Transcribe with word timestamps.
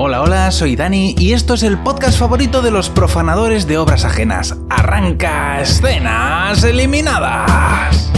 Hola, 0.00 0.22
hola, 0.22 0.52
soy 0.52 0.76
Dani 0.76 1.16
y 1.18 1.32
esto 1.32 1.54
es 1.54 1.64
el 1.64 1.76
podcast 1.76 2.16
favorito 2.20 2.62
de 2.62 2.70
los 2.70 2.88
profanadores 2.88 3.66
de 3.66 3.78
obras 3.78 4.04
ajenas. 4.04 4.56
Arranca 4.70 5.60
escenas 5.60 6.62
eliminadas. 6.62 8.08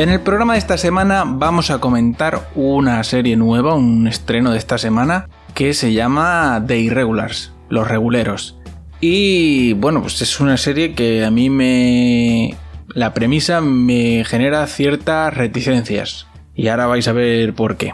En 0.00 0.08
el 0.08 0.22
programa 0.22 0.54
de 0.54 0.60
esta 0.60 0.78
semana 0.78 1.24
vamos 1.26 1.70
a 1.70 1.78
comentar 1.78 2.48
una 2.54 3.04
serie 3.04 3.36
nueva, 3.36 3.74
un 3.74 4.08
estreno 4.08 4.50
de 4.50 4.56
esta 4.56 4.78
semana 4.78 5.28
que 5.52 5.74
se 5.74 5.92
llama 5.92 6.64
The 6.66 6.78
Irregulars, 6.78 7.52
Los 7.68 7.86
Reguleros. 7.86 8.56
Y 9.02 9.74
bueno, 9.74 10.00
pues 10.00 10.22
es 10.22 10.40
una 10.40 10.56
serie 10.56 10.94
que 10.94 11.22
a 11.26 11.30
mí 11.30 11.50
me... 11.50 12.56
La 12.88 13.12
premisa 13.12 13.60
me 13.60 14.24
genera 14.24 14.66
ciertas 14.68 15.34
reticencias. 15.34 16.28
Y 16.54 16.68
ahora 16.68 16.86
vais 16.86 17.06
a 17.06 17.12
ver 17.12 17.52
por 17.52 17.76
qué. 17.76 17.92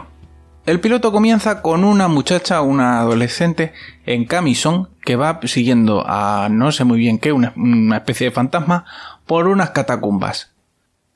El 0.65 0.79
piloto 0.79 1.11
comienza 1.11 1.61
con 1.61 1.83
una 1.83 2.07
muchacha, 2.07 2.61
una 2.61 3.01
adolescente, 3.01 3.73
en 4.05 4.23
camisón, 4.23 4.87
que 5.03 5.17
va 5.17 5.41
siguiendo 5.43 6.05
a 6.07 6.47
no 6.49 6.71
sé 6.71 6.85
muy 6.85 6.99
bien 6.99 7.19
qué, 7.19 7.33
una, 7.33 7.51
especie 7.97 8.27
de 8.27 8.31
fantasma, 8.31 8.85
por 9.25 9.49
unas 9.49 9.71
catacumbas. 9.71 10.56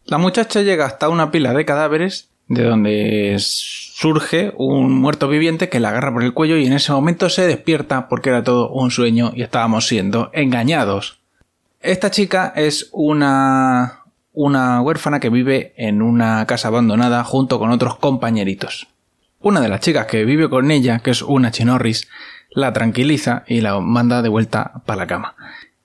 La 0.06 0.18
muchacha 0.18 0.62
llega 0.62 0.86
hasta 0.86 1.10
una 1.10 1.32
pila 1.32 1.54
de 1.54 1.66
cadáveres 1.66 2.30
de 2.48 2.64
donde 2.64 3.36
surge 3.40 4.54
un 4.58 4.92
muerto 4.92 5.30
viviente 5.30 5.70
que 5.70 5.80
la 5.80 5.90
agarra 5.90 6.12
por 6.12 6.24
el 6.24 6.34
cuello 6.34 6.58
y 6.58 6.66
en 6.66 6.74
ese 6.74 6.92
momento 6.92 7.30
se 7.30 7.48
despierta 7.48 8.10
porque 8.10 8.30
era 8.30 8.44
todo 8.44 8.70
un 8.72 8.92
sueño 8.92 9.32
y 9.34 9.42
estábamos 9.42 9.88
siendo 9.88 10.30
engañados. 10.34 11.20
Esta 11.80 12.12
chica 12.12 12.52
es 12.56 12.90
una 12.92 14.02
una 14.34 14.82
huérfana 14.82 15.20
que 15.20 15.30
vive 15.30 15.74
en 15.78 16.02
una 16.02 16.46
casa 16.46 16.70
abandonada 16.70 17.24
junto 17.24 17.60
con 17.60 17.72
otros 17.72 17.98
compañeritos. 17.98 18.88
Una 19.40 19.60
de 19.60 19.70
las 19.70 19.82
chicas 19.82 20.06
que 20.06 20.24
vive 20.26 20.50
con 20.50 20.72
ella, 20.72 21.00
que 21.00 21.12
es 21.12 21.22
una 21.22 21.52
chinorris, 21.52 22.08
la 22.52 22.74
tranquiliza 22.74 23.44
y 23.48 23.62
la 23.62 23.80
manda 23.80 24.22
de 24.22 24.30
vuelta 24.30 24.82
para 24.86 25.02
la 25.02 25.08
cama. 25.08 25.36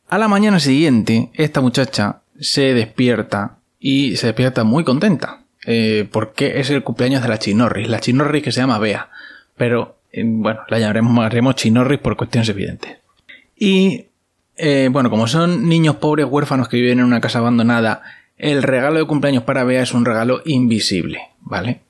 A 0.08 0.18
la 0.18 0.28
mañana 0.28 0.60
siguiente, 0.60 1.30
esta 1.34 1.60
muchacha 1.60 2.20
se 2.38 2.74
despierta 2.74 3.56
y 3.78 4.16
se 4.16 4.28
despierta 4.28 4.64
muy 4.64 4.84
contenta. 4.84 5.40
Eh, 5.66 6.08
porque 6.12 6.60
es 6.60 6.70
el 6.70 6.84
cumpleaños 6.84 7.22
de 7.22 7.28
la 7.28 7.38
Chinorris. 7.38 7.88
La 7.88 8.00
Chinorris 8.00 8.42
que 8.42 8.52
se 8.52 8.60
llama 8.60 8.78
Bea. 8.78 9.10
Pero 9.56 9.96
eh, 10.12 10.22
bueno, 10.24 10.60
la 10.68 10.78
llamaremos, 10.78 11.56
Chinorris 11.56 11.98
por 11.98 12.16
cuestiones 12.16 12.48
evidentes. 12.48 12.98
Y 13.58 14.06
eh, 14.56 14.88
bueno, 14.92 15.10
como 15.10 15.26
son 15.26 15.68
niños 15.68 15.96
pobres 15.96 16.26
huérfanos 16.28 16.68
que 16.68 16.76
viven 16.76 17.00
en 17.00 17.04
una 17.04 17.20
casa 17.20 17.40
abandonada, 17.40 18.02
el 18.38 18.62
regalo 18.62 18.98
de 18.98 19.06
cumpleaños 19.06 19.42
para 19.42 19.64
Bea 19.64 19.82
es 19.82 19.92
un 19.92 20.04
regalo 20.04 20.40
invisible, 20.44 21.20
¿vale? 21.40 21.80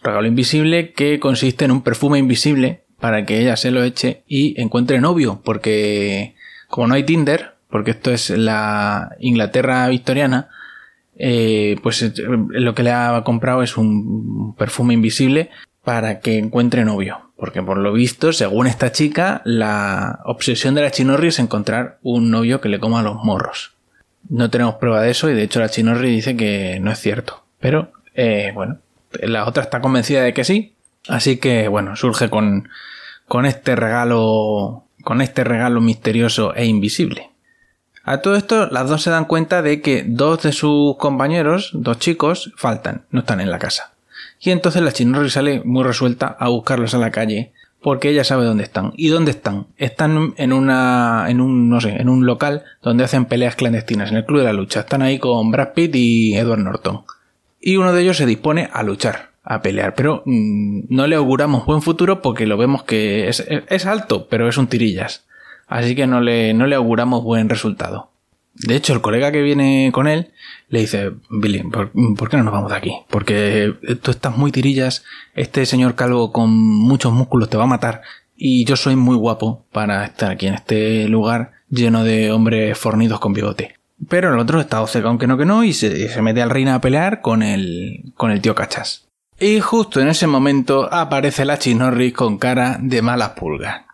Un 0.00 0.04
regalo 0.04 0.26
invisible 0.26 0.92
que 0.92 1.18
consiste 1.18 1.64
en 1.64 1.72
un 1.72 1.82
perfume 1.82 2.18
invisible 2.18 2.82
para 3.00 3.26
que 3.26 3.40
ella 3.40 3.56
se 3.56 3.70
lo 3.70 3.82
eche 3.82 4.22
y 4.28 4.60
encuentre 4.60 5.00
novio, 5.00 5.40
porque 5.44 6.34
como 6.68 6.86
no 6.86 6.94
hay 6.94 7.04
Tinder, 7.04 7.54
porque 7.70 7.90
esto 7.90 8.12
es 8.12 8.30
la 8.30 9.16
Inglaterra 9.20 9.88
victoriana, 9.88 10.48
eh, 11.18 11.76
pues 11.82 12.02
eh, 12.02 12.12
lo 12.26 12.74
que 12.74 12.82
le 12.82 12.92
ha 12.92 13.22
comprado 13.24 13.62
es 13.62 13.76
un 13.76 14.54
perfume 14.56 14.94
invisible 14.94 15.50
para 15.84 16.20
que 16.20 16.38
encuentre 16.38 16.84
novio. 16.84 17.30
Porque 17.36 17.62
por 17.62 17.78
lo 17.78 17.92
visto, 17.92 18.32
según 18.32 18.66
esta 18.66 18.92
chica, 18.92 19.42
la 19.44 20.20
obsesión 20.24 20.74
de 20.74 20.82
la 20.82 20.90
chinorri 20.90 21.28
es 21.28 21.38
encontrar 21.38 21.98
un 22.02 22.30
novio 22.30 22.60
que 22.60 22.68
le 22.68 22.80
coma 22.80 23.02
los 23.02 23.22
morros. 23.22 23.74
No 24.28 24.50
tenemos 24.50 24.76
prueba 24.76 25.02
de 25.02 25.10
eso 25.10 25.30
y 25.30 25.34
de 25.34 25.42
hecho 25.42 25.60
la 25.60 25.68
chinorri 25.68 26.10
dice 26.10 26.36
que 26.36 26.78
no 26.80 26.90
es 26.90 26.98
cierto. 26.98 27.44
Pero, 27.60 27.92
eh, 28.14 28.52
bueno, 28.54 28.78
la 29.20 29.46
otra 29.46 29.62
está 29.62 29.80
convencida 29.80 30.22
de 30.22 30.32
que 30.32 30.44
sí. 30.44 30.74
Así 31.08 31.36
que, 31.36 31.68
bueno, 31.68 31.94
surge 31.94 32.30
con, 32.30 32.68
con 33.28 33.46
este 33.46 33.76
regalo, 33.76 34.84
con 35.04 35.20
este 35.20 35.44
regalo 35.44 35.80
misterioso 35.80 36.54
e 36.54 36.64
invisible. 36.64 37.30
A 38.08 38.18
todo 38.18 38.36
esto, 38.36 38.68
las 38.70 38.88
dos 38.88 39.02
se 39.02 39.10
dan 39.10 39.24
cuenta 39.24 39.62
de 39.62 39.80
que 39.80 40.04
dos 40.06 40.40
de 40.44 40.52
sus 40.52 40.96
compañeros, 40.96 41.70
dos 41.72 41.98
chicos, 41.98 42.52
faltan, 42.56 43.02
no 43.10 43.20
están 43.20 43.40
en 43.40 43.50
la 43.50 43.58
casa. 43.58 43.94
Y 44.40 44.52
entonces 44.52 44.80
la 44.82 44.92
Chinorri 44.92 45.28
sale 45.28 45.60
muy 45.64 45.82
resuelta 45.82 46.36
a 46.38 46.46
buscarlos 46.46 46.94
a 46.94 46.98
la 46.98 47.10
calle 47.10 47.50
porque 47.82 48.10
ella 48.10 48.22
sabe 48.22 48.44
dónde 48.44 48.62
están. 48.62 48.92
¿Y 48.96 49.08
dónde 49.08 49.32
están? 49.32 49.66
Están 49.76 50.34
en 50.36 50.52
una, 50.52 51.24
en 51.28 51.40
un, 51.40 51.68
no 51.68 51.80
sé, 51.80 52.00
en 52.00 52.08
un 52.08 52.26
local 52.26 52.62
donde 52.80 53.02
hacen 53.02 53.24
peleas 53.24 53.56
clandestinas, 53.56 54.12
en 54.12 54.18
el 54.18 54.24
Club 54.24 54.38
de 54.38 54.44
la 54.44 54.52
Lucha. 54.52 54.80
Están 54.80 55.02
ahí 55.02 55.18
con 55.18 55.50
Brad 55.50 55.72
Pitt 55.72 55.96
y 55.96 56.36
Edward 56.36 56.60
Norton. 56.60 57.02
Y 57.60 57.76
uno 57.76 57.92
de 57.92 58.02
ellos 58.02 58.18
se 58.18 58.26
dispone 58.26 58.70
a 58.72 58.84
luchar, 58.84 59.30
a 59.42 59.62
pelear, 59.62 59.96
pero 59.96 60.22
mm, 60.26 60.82
no 60.90 61.08
le 61.08 61.16
auguramos 61.16 61.66
buen 61.66 61.82
futuro 61.82 62.22
porque 62.22 62.46
lo 62.46 62.56
vemos 62.56 62.84
que 62.84 63.28
es 63.28 63.86
alto, 63.86 64.28
pero 64.28 64.48
es 64.48 64.58
un 64.58 64.68
tirillas 64.68 65.25
así 65.66 65.94
que 65.94 66.06
no 66.06 66.20
le, 66.20 66.54
no 66.54 66.66
le 66.66 66.76
auguramos 66.76 67.22
buen 67.22 67.48
resultado. 67.48 68.10
De 68.54 68.74
hecho, 68.74 68.94
el 68.94 69.02
colega 69.02 69.32
que 69.32 69.42
viene 69.42 69.90
con 69.92 70.06
él 70.06 70.32
le 70.68 70.80
dice, 70.80 71.12
Billy, 71.28 71.62
¿por, 71.62 71.90
qué 72.30 72.36
no 72.36 72.44
nos 72.44 72.52
vamos 72.52 72.70
de 72.70 72.76
aquí? 72.76 72.92
Porque 73.10 73.74
tú 74.02 74.10
estás 74.10 74.36
muy 74.36 74.50
tirillas, 74.50 75.04
este 75.34 75.66
señor 75.66 75.94
calvo 75.94 76.32
con 76.32 76.50
muchos 76.50 77.12
músculos 77.12 77.50
te 77.50 77.58
va 77.58 77.64
a 77.64 77.68
matar 77.68 78.02
y 78.34 78.64
yo 78.64 78.76
soy 78.76 78.96
muy 78.96 79.16
guapo 79.16 79.66
para 79.72 80.04
estar 80.06 80.30
aquí 80.30 80.46
en 80.46 80.54
este 80.54 81.06
lugar 81.08 81.52
lleno 81.68 82.02
de 82.02 82.32
hombres 82.32 82.78
fornidos 82.78 83.20
con 83.20 83.34
bigote. 83.34 83.74
Pero 84.08 84.32
el 84.32 84.38
otro 84.38 84.60
está 84.60 84.82
obcecado 84.82 85.08
aunque 85.08 85.26
no 85.26 85.36
que 85.36 85.46
no 85.46 85.64
y 85.64 85.72
se, 85.72 86.08
se 86.08 86.22
mete 86.22 86.42
al 86.42 86.50
reina 86.50 86.74
a 86.74 86.80
pelear 86.80 87.20
con 87.20 87.42
el, 87.42 88.12
con 88.14 88.30
el 88.30 88.40
tío 88.40 88.54
Cachas. 88.54 89.06
Y 89.38 89.60
justo 89.60 90.00
en 90.00 90.08
ese 90.08 90.26
momento 90.26 90.92
aparece 90.92 91.44
la 91.44 91.58
chinorri 91.58 92.12
con 92.12 92.38
cara 92.38 92.78
de 92.80 93.02
malas 93.02 93.30
pulgas. 93.30 93.85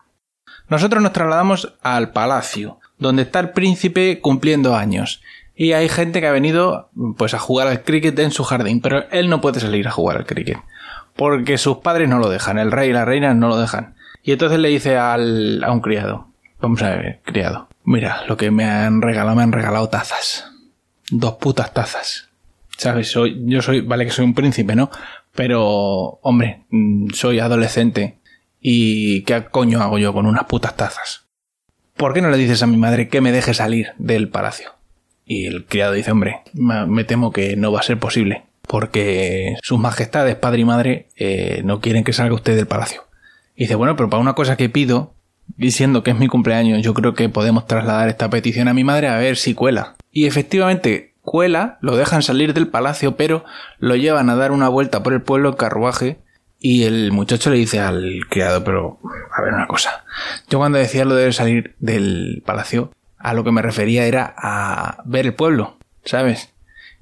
Nosotros 0.73 1.03
nos 1.03 1.13
trasladamos 1.13 1.75
al 1.83 2.13
palacio, 2.13 2.79
donde 2.97 3.21
está 3.21 3.39
el 3.39 3.51
príncipe 3.51 4.19
cumpliendo 4.21 4.75
años. 4.75 5.21
Y 5.55 5.73
hay 5.73 5.87
gente 5.87 6.19
que 6.19 6.25
ha 6.25 6.31
venido 6.31 6.89
pues 7.15 7.35
a 7.35 7.37
jugar 7.37 7.67
al 7.67 7.83
cricket 7.83 8.17
en 8.17 8.31
su 8.31 8.43
jardín, 8.43 8.81
pero 8.81 9.07
él 9.11 9.29
no 9.29 9.39
puede 9.39 9.59
salir 9.59 9.87
a 9.87 9.91
jugar 9.91 10.17
al 10.17 10.25
cricket. 10.25 10.57
Porque 11.15 11.59
sus 11.59 11.77
padres 11.77 12.09
no 12.09 12.17
lo 12.17 12.27
dejan, 12.27 12.57
el 12.57 12.71
rey 12.71 12.89
y 12.89 12.93
la 12.93 13.05
reina 13.05 13.35
no 13.35 13.49
lo 13.49 13.57
dejan. 13.57 13.93
Y 14.23 14.31
entonces 14.31 14.57
le 14.57 14.69
dice 14.69 14.97
al, 14.97 15.63
a 15.63 15.71
un 15.71 15.81
criado, 15.81 16.29
vamos 16.59 16.81
a 16.81 16.89
ver, 16.89 17.19
criado, 17.23 17.67
mira, 17.83 18.23
lo 18.27 18.35
que 18.35 18.49
me 18.49 18.65
han 18.65 19.03
regalado, 19.03 19.35
me 19.35 19.43
han 19.43 19.51
regalado 19.51 19.89
tazas. 19.89 20.51
Dos 21.11 21.33
putas 21.33 21.71
tazas. 21.71 22.29
¿Sabes? 22.77 23.11
Soy, 23.11 23.43
yo 23.45 23.61
soy, 23.61 23.81
vale 23.81 24.05
que 24.05 24.11
soy 24.11 24.25
un 24.25 24.33
príncipe, 24.33 24.75
¿no? 24.75 24.89
Pero, 25.35 25.61
hombre, 26.23 26.63
mm, 26.71 27.11
soy 27.11 27.37
adolescente 27.37 28.22
¿Y 28.65 29.23
qué 29.23 29.43
coño 29.43 29.81
hago 29.81 29.99
yo 29.99 30.13
con 30.13 30.25
unas 30.25 30.45
putas 30.45 30.77
tazas? 30.77 31.25
¿Por 31.97 32.13
qué 32.13 32.21
no 32.21 32.29
le 32.29 32.37
dices 32.37 32.63
a 32.63 32.67
mi 32.67 32.77
madre 32.77 33.09
que 33.09 33.19
me 33.19 33.33
deje 33.33 33.53
salir 33.53 33.89
del 33.97 34.29
palacio? 34.29 34.71
Y 35.25 35.47
el 35.47 35.65
criado 35.65 35.91
dice, 35.91 36.11
hombre, 36.11 36.39
me 36.53 37.03
temo 37.03 37.33
que 37.33 37.57
no 37.57 37.73
va 37.73 37.81
a 37.81 37.83
ser 37.83 37.99
posible, 37.99 38.43
porque 38.65 39.57
sus 39.61 39.79
majestades, 39.79 40.35
padre 40.35 40.61
y 40.61 40.65
madre, 40.65 41.09
eh, 41.17 41.61
no 41.65 41.81
quieren 41.81 42.05
que 42.05 42.13
salga 42.13 42.35
usted 42.35 42.55
del 42.55 42.65
palacio. 42.65 43.03
Y 43.53 43.63
dice, 43.63 43.75
bueno, 43.75 43.97
pero 43.97 44.09
para 44.09 44.21
una 44.21 44.33
cosa 44.33 44.55
que 44.55 44.69
pido, 44.69 45.13
diciendo 45.57 46.01
que 46.01 46.11
es 46.11 46.17
mi 46.17 46.27
cumpleaños, 46.27 46.81
yo 46.81 46.93
creo 46.93 47.13
que 47.13 47.27
podemos 47.27 47.67
trasladar 47.67 48.07
esta 48.07 48.29
petición 48.29 48.69
a 48.69 48.73
mi 48.73 48.85
madre 48.85 49.09
a 49.09 49.17
ver 49.17 49.35
si 49.35 49.53
cuela. 49.53 49.95
Y 50.09 50.25
efectivamente, 50.25 51.15
cuela, 51.21 51.79
lo 51.81 51.97
dejan 51.97 52.23
salir 52.23 52.53
del 52.53 52.69
palacio, 52.69 53.17
pero 53.17 53.43
lo 53.77 53.97
llevan 53.97 54.29
a 54.29 54.35
dar 54.35 54.53
una 54.53 54.69
vuelta 54.69 55.03
por 55.03 55.11
el 55.11 55.21
pueblo 55.21 55.49
en 55.49 55.55
carruaje 55.55 56.22
y 56.65 56.85
el 56.85 57.11
muchacho 57.11 57.49
le 57.49 57.57
dice 57.57 57.81
al 57.81 58.21
criado, 58.29 58.63
pero 58.63 58.97
a 59.35 59.41
ver 59.41 59.53
una 59.53 59.67
cosa. 59.67 60.05
Yo 60.49 60.59
cuando 60.59 60.77
decía 60.77 61.03
lo 61.03 61.13
de 61.13 61.33
salir 61.33 61.75
del 61.79 62.41
palacio, 62.45 62.93
a 63.17 63.33
lo 63.33 63.43
que 63.43 63.51
me 63.51 63.61
refería 63.61 64.05
era 64.05 64.33
a 64.37 65.03
ver 65.03 65.25
el 65.25 65.33
pueblo, 65.33 65.75
¿sabes? 66.05 66.53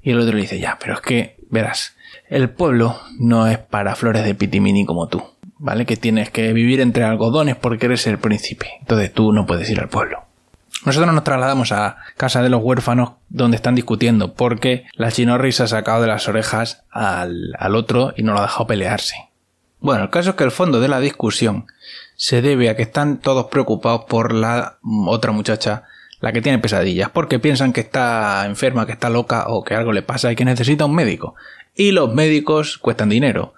Y 0.02 0.10
el 0.10 0.18
otro 0.18 0.34
le 0.34 0.42
dice, 0.42 0.58
ya, 0.58 0.78
pero 0.80 0.94
es 0.94 1.00
que, 1.00 1.36
verás, 1.48 1.94
el 2.28 2.50
pueblo 2.50 2.98
no 3.20 3.46
es 3.46 3.58
para 3.58 3.94
flores 3.94 4.24
de 4.24 4.34
pitimini 4.34 4.84
como 4.84 5.06
tú, 5.06 5.22
¿vale? 5.58 5.86
Que 5.86 5.96
tienes 5.96 6.30
que 6.30 6.52
vivir 6.52 6.80
entre 6.80 7.04
algodones 7.04 7.54
porque 7.54 7.86
eres 7.86 8.04
el 8.08 8.18
príncipe. 8.18 8.66
Entonces 8.80 9.12
tú 9.12 9.32
no 9.32 9.46
puedes 9.46 9.70
ir 9.70 9.78
al 9.78 9.88
pueblo. 9.88 10.24
Nosotros 10.84 11.14
nos 11.14 11.22
trasladamos 11.22 11.70
a 11.70 11.98
casa 12.16 12.42
de 12.42 12.48
los 12.48 12.64
huérfanos 12.64 13.12
donde 13.28 13.58
están 13.58 13.76
discutiendo 13.76 14.34
porque 14.34 14.86
la 14.94 15.12
chinorri 15.12 15.52
se 15.52 15.62
ha 15.62 15.68
sacado 15.68 16.02
de 16.02 16.08
las 16.08 16.26
orejas 16.26 16.82
al, 16.90 17.54
al 17.60 17.76
otro 17.76 18.12
y 18.16 18.24
no 18.24 18.32
lo 18.32 18.40
ha 18.40 18.42
dejado 18.42 18.66
pelearse. 18.66 19.31
Bueno, 19.82 20.04
el 20.04 20.10
caso 20.10 20.30
es 20.30 20.36
que 20.36 20.44
el 20.44 20.52
fondo 20.52 20.78
de 20.78 20.86
la 20.86 21.00
discusión 21.00 21.66
se 22.14 22.40
debe 22.40 22.70
a 22.70 22.76
que 22.76 22.82
están 22.82 23.18
todos 23.18 23.46
preocupados 23.46 24.04
por 24.04 24.32
la 24.32 24.78
otra 25.08 25.32
muchacha, 25.32 25.82
la 26.20 26.32
que 26.32 26.40
tiene 26.40 26.60
pesadillas, 26.60 27.10
porque 27.10 27.40
piensan 27.40 27.72
que 27.72 27.80
está 27.80 28.46
enferma, 28.46 28.86
que 28.86 28.92
está 28.92 29.10
loca 29.10 29.46
o 29.48 29.64
que 29.64 29.74
algo 29.74 29.92
le 29.92 30.02
pasa 30.02 30.30
y 30.30 30.36
que 30.36 30.44
necesita 30.44 30.84
un 30.84 30.94
médico. 30.94 31.34
Y 31.74 31.90
los 31.90 32.14
médicos 32.14 32.78
cuestan 32.78 33.08
dinero. 33.08 33.54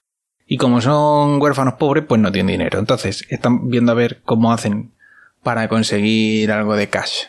Y 0.46 0.56
como 0.56 0.80
son 0.80 1.42
huérfanos 1.42 1.74
pobres, 1.74 2.04
pues 2.08 2.22
no 2.22 2.32
tienen 2.32 2.52
dinero. 2.52 2.78
Entonces 2.78 3.26
están 3.28 3.68
viendo 3.68 3.92
a 3.92 3.94
ver 3.94 4.22
cómo 4.24 4.50
hacen 4.50 4.92
para 5.42 5.68
conseguir 5.68 6.50
algo 6.52 6.74
de 6.74 6.88
cash. 6.88 7.24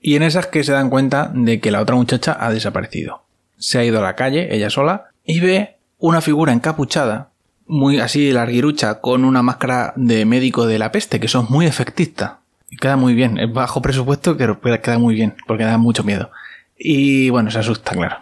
Y 0.00 0.14
en 0.14 0.22
esas 0.22 0.46
que 0.46 0.62
se 0.62 0.70
dan 0.70 0.90
cuenta 0.90 1.32
de 1.34 1.58
que 1.58 1.72
la 1.72 1.80
otra 1.80 1.96
muchacha 1.96 2.36
ha 2.38 2.52
desaparecido. 2.52 3.24
Se 3.56 3.80
ha 3.80 3.84
ido 3.84 3.98
a 3.98 4.02
la 4.02 4.14
calle, 4.14 4.54
ella 4.54 4.70
sola, 4.70 5.08
y 5.24 5.40
ve 5.40 5.78
una 5.98 6.20
figura 6.20 6.52
encapuchada, 6.52 7.32
muy 7.68 8.00
así 8.00 8.32
larguirucha, 8.32 9.00
con 9.00 9.24
una 9.24 9.42
máscara 9.42 9.92
de 9.94 10.24
médico 10.24 10.66
de 10.66 10.78
la 10.78 10.90
peste, 10.90 11.20
que 11.20 11.28
son 11.28 11.46
muy 11.50 11.66
efectistas. 11.66 12.32
Y 12.70 12.76
queda 12.76 12.96
muy 12.96 13.14
bien. 13.14 13.38
Es 13.38 13.52
bajo 13.52 13.80
presupuesto, 13.80 14.36
pero 14.36 14.60
queda 14.60 14.98
muy 14.98 15.14
bien, 15.14 15.34
porque 15.46 15.64
da 15.64 15.78
mucho 15.78 16.02
miedo. 16.02 16.30
Y 16.78 17.30
bueno, 17.30 17.50
se 17.50 17.58
asusta, 17.58 17.92
claro. 17.92 18.16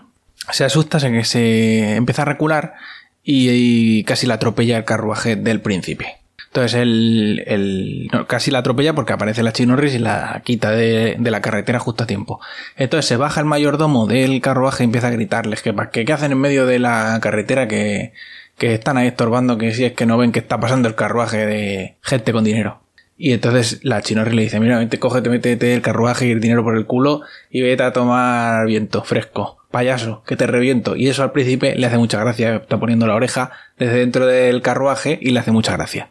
Se 0.51 0.65
asusta, 0.65 1.01
se 1.01 1.11
que 1.11 1.25
se 1.25 1.97
empieza 1.97 2.23
a 2.23 2.27
recular 2.27 2.75
y, 3.23 4.05
casi 4.05 4.27
la 4.27 4.35
atropella 4.35 4.79
el 4.79 4.85
carruaje 4.85 5.37
del 5.37 5.61
príncipe. 5.61 6.19
Entonces 6.47 6.81
él, 6.81 8.09
casi 8.29 8.51
la 8.51 8.61
atropella 8.61 8.95
porque 8.95 9.13
aparece 9.13 9.43
la 9.43 9.53
chinorris 9.53 9.95
y 9.95 9.99
la 9.99 10.41
quita 10.43 10.71
de, 10.71 11.19
la 11.21 11.43
carretera 11.43 11.79
justo 11.79 12.05
a 12.05 12.07
tiempo. 12.07 12.41
Entonces 12.77 13.07
se 13.07 13.17
baja 13.17 13.41
el 13.41 13.47
mayordomo 13.47 14.07
del 14.07 14.41
carruaje 14.41 14.85
y 14.85 14.87
empieza 14.87 15.09
a 15.09 15.11
gritarles 15.11 15.61
que, 15.61 15.75
que 15.93 16.05
qué 16.05 16.13
hacen 16.13 16.33
en 16.33 16.39
medio 16.39 16.65
de 16.65 16.79
la 16.79 17.19
carretera 17.21 17.69
que, 17.69 18.13
que 18.57 18.75
están 18.75 18.97
ahí 18.97 19.09
estorbando, 19.09 19.59
que 19.59 19.73
si 19.73 19.85
es 19.85 19.93
que 19.93 20.07
no 20.07 20.17
ven 20.19 20.33
que 20.33 20.39
está 20.39 20.59
pasando 20.59 20.89
el 20.89 20.95
carruaje 20.95 21.47
de 21.47 21.97
gente 22.03 22.33
con 22.33 22.45
dinero. 22.45 22.81
Y 23.19 23.33
entonces 23.33 23.81
la 23.83 24.03
chinorri 24.03 24.35
le 24.35 24.43
dice, 24.43 24.61
mira, 24.61 24.79
vete, 24.79 24.99
cógete, 24.99 25.31
métete 25.31 25.75
el 25.75 25.83
carruaje 25.83 26.27
y 26.27 26.33
el 26.33 26.41
dinero 26.41 26.63
por 26.63 26.77
el 26.77 26.87
culo 26.87 27.23
y 27.51 27.63
vete 27.63 27.83
a 27.83 27.93
tomar 27.93 28.67
viento 28.67 29.03
fresco. 29.03 29.59
Payaso, 29.71 30.23
que 30.27 30.37
te 30.37 30.47
reviento. 30.47 30.97
Y 30.97 31.09
eso 31.09 31.23
al 31.23 31.33
príncipe 31.33 31.75
le 31.77 31.87
hace 31.87 31.99
mucha 31.99 32.21
gracia. 32.21 32.57
Está 32.57 32.79
poniendo 32.79 33.07
la 33.07 33.15
oreja 33.15 33.53
desde 33.79 33.99
dentro 33.99 34.27
del 34.27 34.63
carruaje 34.63 35.19
y 35.21 35.31
le 35.31 35.41
hace 35.41 35.51
mucha 35.51 35.73
gracia. 35.73 36.11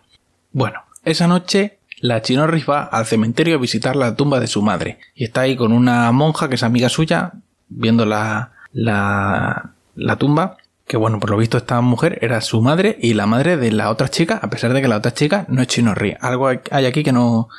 Bueno, 0.52 0.82
esa 1.04 1.28
noche 1.28 1.78
la 2.00 2.22
chinorri 2.22 2.64
va 2.64 2.84
al 2.84 3.06
cementerio 3.06 3.56
a 3.56 3.60
visitar 3.60 3.96
la 3.96 4.16
tumba 4.16 4.40
de 4.40 4.48
su 4.48 4.62
madre. 4.62 5.00
Y 5.14 5.26
está 5.26 5.42
ahí 5.42 5.56
con 5.56 5.74
una 5.74 6.12
monja 6.12 6.50
que 6.50 6.56
es 6.56 6.64
amiga 6.64 6.90
suya, 6.90 7.34
viendo 7.70 8.06
la, 8.06 8.52
la, 8.74 9.74
la 9.96 10.16
tumba 10.18 10.58
que 10.88 10.98
bueno, 10.98 11.20
por 11.20 11.32
lo 11.32 11.38
visto 11.38 11.58
esta 11.58 11.82
mujer 11.82 12.20
era 12.22 12.42
su 12.42 12.62
madre 12.62 12.98
y 13.02 13.14
la 13.14 13.26
madre 13.26 13.58
de 13.58 13.72
la 13.72 13.90
otra 13.90 14.10
chica, 14.10 14.40
a 14.42 14.50
pesar 14.50 14.74
de 14.74 14.82
que 14.82 14.88
la 14.88 14.98
otra 14.98 15.14
chica 15.14 15.46
no 15.50 15.62
es 15.62 15.68
chinorri. 15.68 16.16
Algo 16.22 16.48
hay 16.48 16.86
aquí 16.86 17.04
que 17.04 17.12
no, 17.12 17.50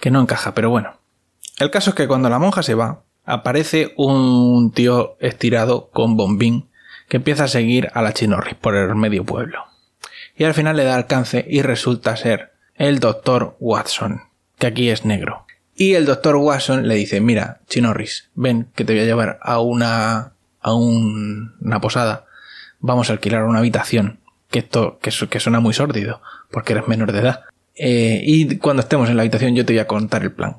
que 0.00 0.10
no 0.10 0.20
encaja, 0.20 0.52
pero 0.54 0.70
bueno. 0.70 0.98
El 1.58 1.70
caso 1.70 1.90
es 1.90 1.96
que 1.96 2.08
cuando 2.08 2.28
la 2.28 2.40
monja 2.40 2.62
se 2.62 2.74
va, 2.74 3.02
aparece 3.24 3.94
un 3.96 4.72
tío 4.72 5.16
estirado 5.20 5.90
con 5.90 6.16
bombín 6.16 6.68
que 7.08 7.18
empieza 7.18 7.44
a 7.44 7.48
seguir 7.48 7.88
a 7.94 8.02
la 8.02 8.12
chinorri 8.12 8.54
por 8.54 8.74
el 8.74 8.96
medio 8.96 9.24
pueblo. 9.24 9.64
Y 10.36 10.44
al 10.44 10.54
final 10.54 10.76
le 10.76 10.84
da 10.84 10.96
alcance 10.96 11.44
y 11.48 11.62
resulta 11.62 12.16
ser 12.16 12.52
el 12.74 12.98
doctor 12.98 13.56
Watson, 13.60 14.22
que 14.58 14.66
aquí 14.66 14.88
es 14.88 15.04
negro. 15.04 15.46
Y 15.74 15.94
el 15.94 16.04
doctor 16.04 16.36
Watson 16.36 16.88
le 16.88 16.96
dice, 16.96 17.20
mira, 17.20 17.60
chinorris, 17.68 18.30
ven 18.34 18.68
que 18.74 18.84
te 18.84 18.94
voy 18.94 19.02
a 19.02 19.06
llevar 19.06 19.38
a 19.40 19.60
una, 19.60 20.32
a 20.60 20.74
una 20.74 21.80
posada 21.80 22.26
vamos 22.82 23.08
a 23.08 23.14
alquilar 23.14 23.44
una 23.44 23.60
habitación, 23.60 24.20
que 24.50 24.58
esto 24.58 24.98
que, 25.00 25.10
que 25.30 25.40
suena 25.40 25.60
muy 25.60 25.72
sórdido, 25.72 26.20
porque 26.50 26.74
eres 26.74 26.88
menor 26.88 27.12
de 27.12 27.20
edad. 27.20 27.44
Eh, 27.74 28.20
y 28.22 28.58
cuando 28.58 28.82
estemos 28.82 29.08
en 29.08 29.16
la 29.16 29.22
habitación 29.22 29.54
yo 29.54 29.64
te 29.64 29.72
voy 29.72 29.80
a 29.80 29.86
contar 29.86 30.22
el 30.22 30.32
plan. 30.32 30.58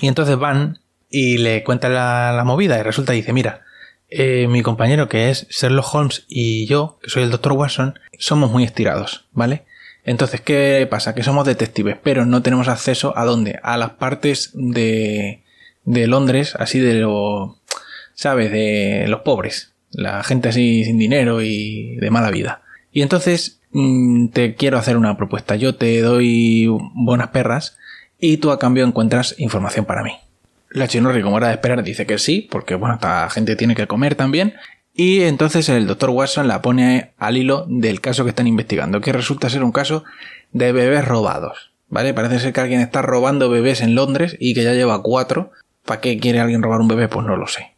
Y 0.00 0.06
entonces 0.06 0.36
van 0.36 0.78
y 1.10 1.38
le 1.38 1.64
cuentan 1.64 1.94
la, 1.94 2.42
movida 2.44 2.78
y 2.78 2.82
resulta 2.82 3.12
dice, 3.12 3.32
mira, 3.32 3.62
eh, 4.08 4.46
mi 4.48 4.62
compañero 4.62 5.08
que 5.08 5.30
es 5.30 5.48
Sherlock 5.48 5.92
Holmes 5.92 6.24
y 6.28 6.66
yo, 6.66 6.98
que 7.02 7.10
soy 7.10 7.24
el 7.24 7.30
doctor 7.30 7.52
Watson, 7.52 7.98
somos 8.18 8.50
muy 8.52 8.62
estirados, 8.62 9.26
¿vale? 9.32 9.64
Entonces, 10.04 10.40
¿qué 10.40 10.86
pasa? 10.88 11.16
Que 11.16 11.24
somos 11.24 11.46
detectives, 11.46 11.96
pero 12.00 12.26
no 12.26 12.42
tenemos 12.42 12.68
acceso 12.68 13.16
a 13.18 13.24
dónde? 13.24 13.58
A 13.64 13.76
las 13.76 13.90
partes 13.92 14.50
de, 14.54 15.42
de 15.84 16.06
Londres, 16.06 16.54
así 16.56 16.78
de 16.78 17.00
lo, 17.00 17.58
¿sabes? 18.14 18.52
De 18.52 19.06
los 19.08 19.22
pobres 19.22 19.72
la 19.96 20.22
gente 20.22 20.50
así 20.50 20.84
sin 20.84 20.98
dinero 20.98 21.42
y 21.42 21.96
de 21.96 22.10
mala 22.10 22.30
vida. 22.30 22.62
Y 22.92 23.02
entonces 23.02 23.60
mm, 23.72 24.28
te 24.28 24.54
quiero 24.54 24.78
hacer 24.78 24.96
una 24.96 25.16
propuesta. 25.16 25.56
Yo 25.56 25.74
te 25.74 26.00
doy 26.02 26.68
buenas 26.94 27.28
perras 27.28 27.78
y 28.20 28.36
tú 28.36 28.50
a 28.50 28.58
cambio 28.58 28.84
encuentras 28.84 29.34
información 29.38 29.86
para 29.86 30.02
mí. 30.02 30.12
La 30.70 30.86
Chinorri, 30.86 31.22
como 31.22 31.38
era 31.38 31.48
de 31.48 31.54
esperar, 31.54 31.82
dice 31.82 32.06
que 32.06 32.18
sí, 32.18 32.46
porque 32.50 32.74
bueno, 32.74 32.96
esta 32.96 33.28
gente 33.30 33.56
tiene 33.56 33.74
que 33.74 33.86
comer 33.86 34.14
también. 34.14 34.54
Y 34.94 35.22
entonces 35.22 35.68
el 35.68 35.86
doctor 35.86 36.10
Watson 36.10 36.46
la 36.46 36.60
pone 36.60 37.12
al 37.16 37.38
hilo 37.38 37.64
del 37.68 38.00
caso 38.00 38.24
que 38.24 38.30
están 38.30 38.46
investigando, 38.46 39.00
que 39.00 39.12
resulta 39.12 39.48
ser 39.48 39.62
un 39.62 39.72
caso 39.72 40.04
de 40.52 40.72
bebés 40.72 41.06
robados. 41.06 41.72
¿Vale? 41.88 42.12
Parece 42.12 42.40
ser 42.40 42.52
que 42.52 42.60
alguien 42.60 42.80
está 42.80 43.00
robando 43.00 43.48
bebés 43.48 43.80
en 43.80 43.94
Londres 43.94 44.36
y 44.40 44.54
que 44.54 44.64
ya 44.64 44.74
lleva 44.74 45.02
cuatro. 45.02 45.52
¿Para 45.84 46.00
qué 46.00 46.18
quiere 46.18 46.40
alguien 46.40 46.62
robar 46.62 46.80
un 46.80 46.88
bebé? 46.88 47.08
Pues 47.08 47.24
no 47.24 47.36
lo 47.36 47.46
sé. 47.46 47.75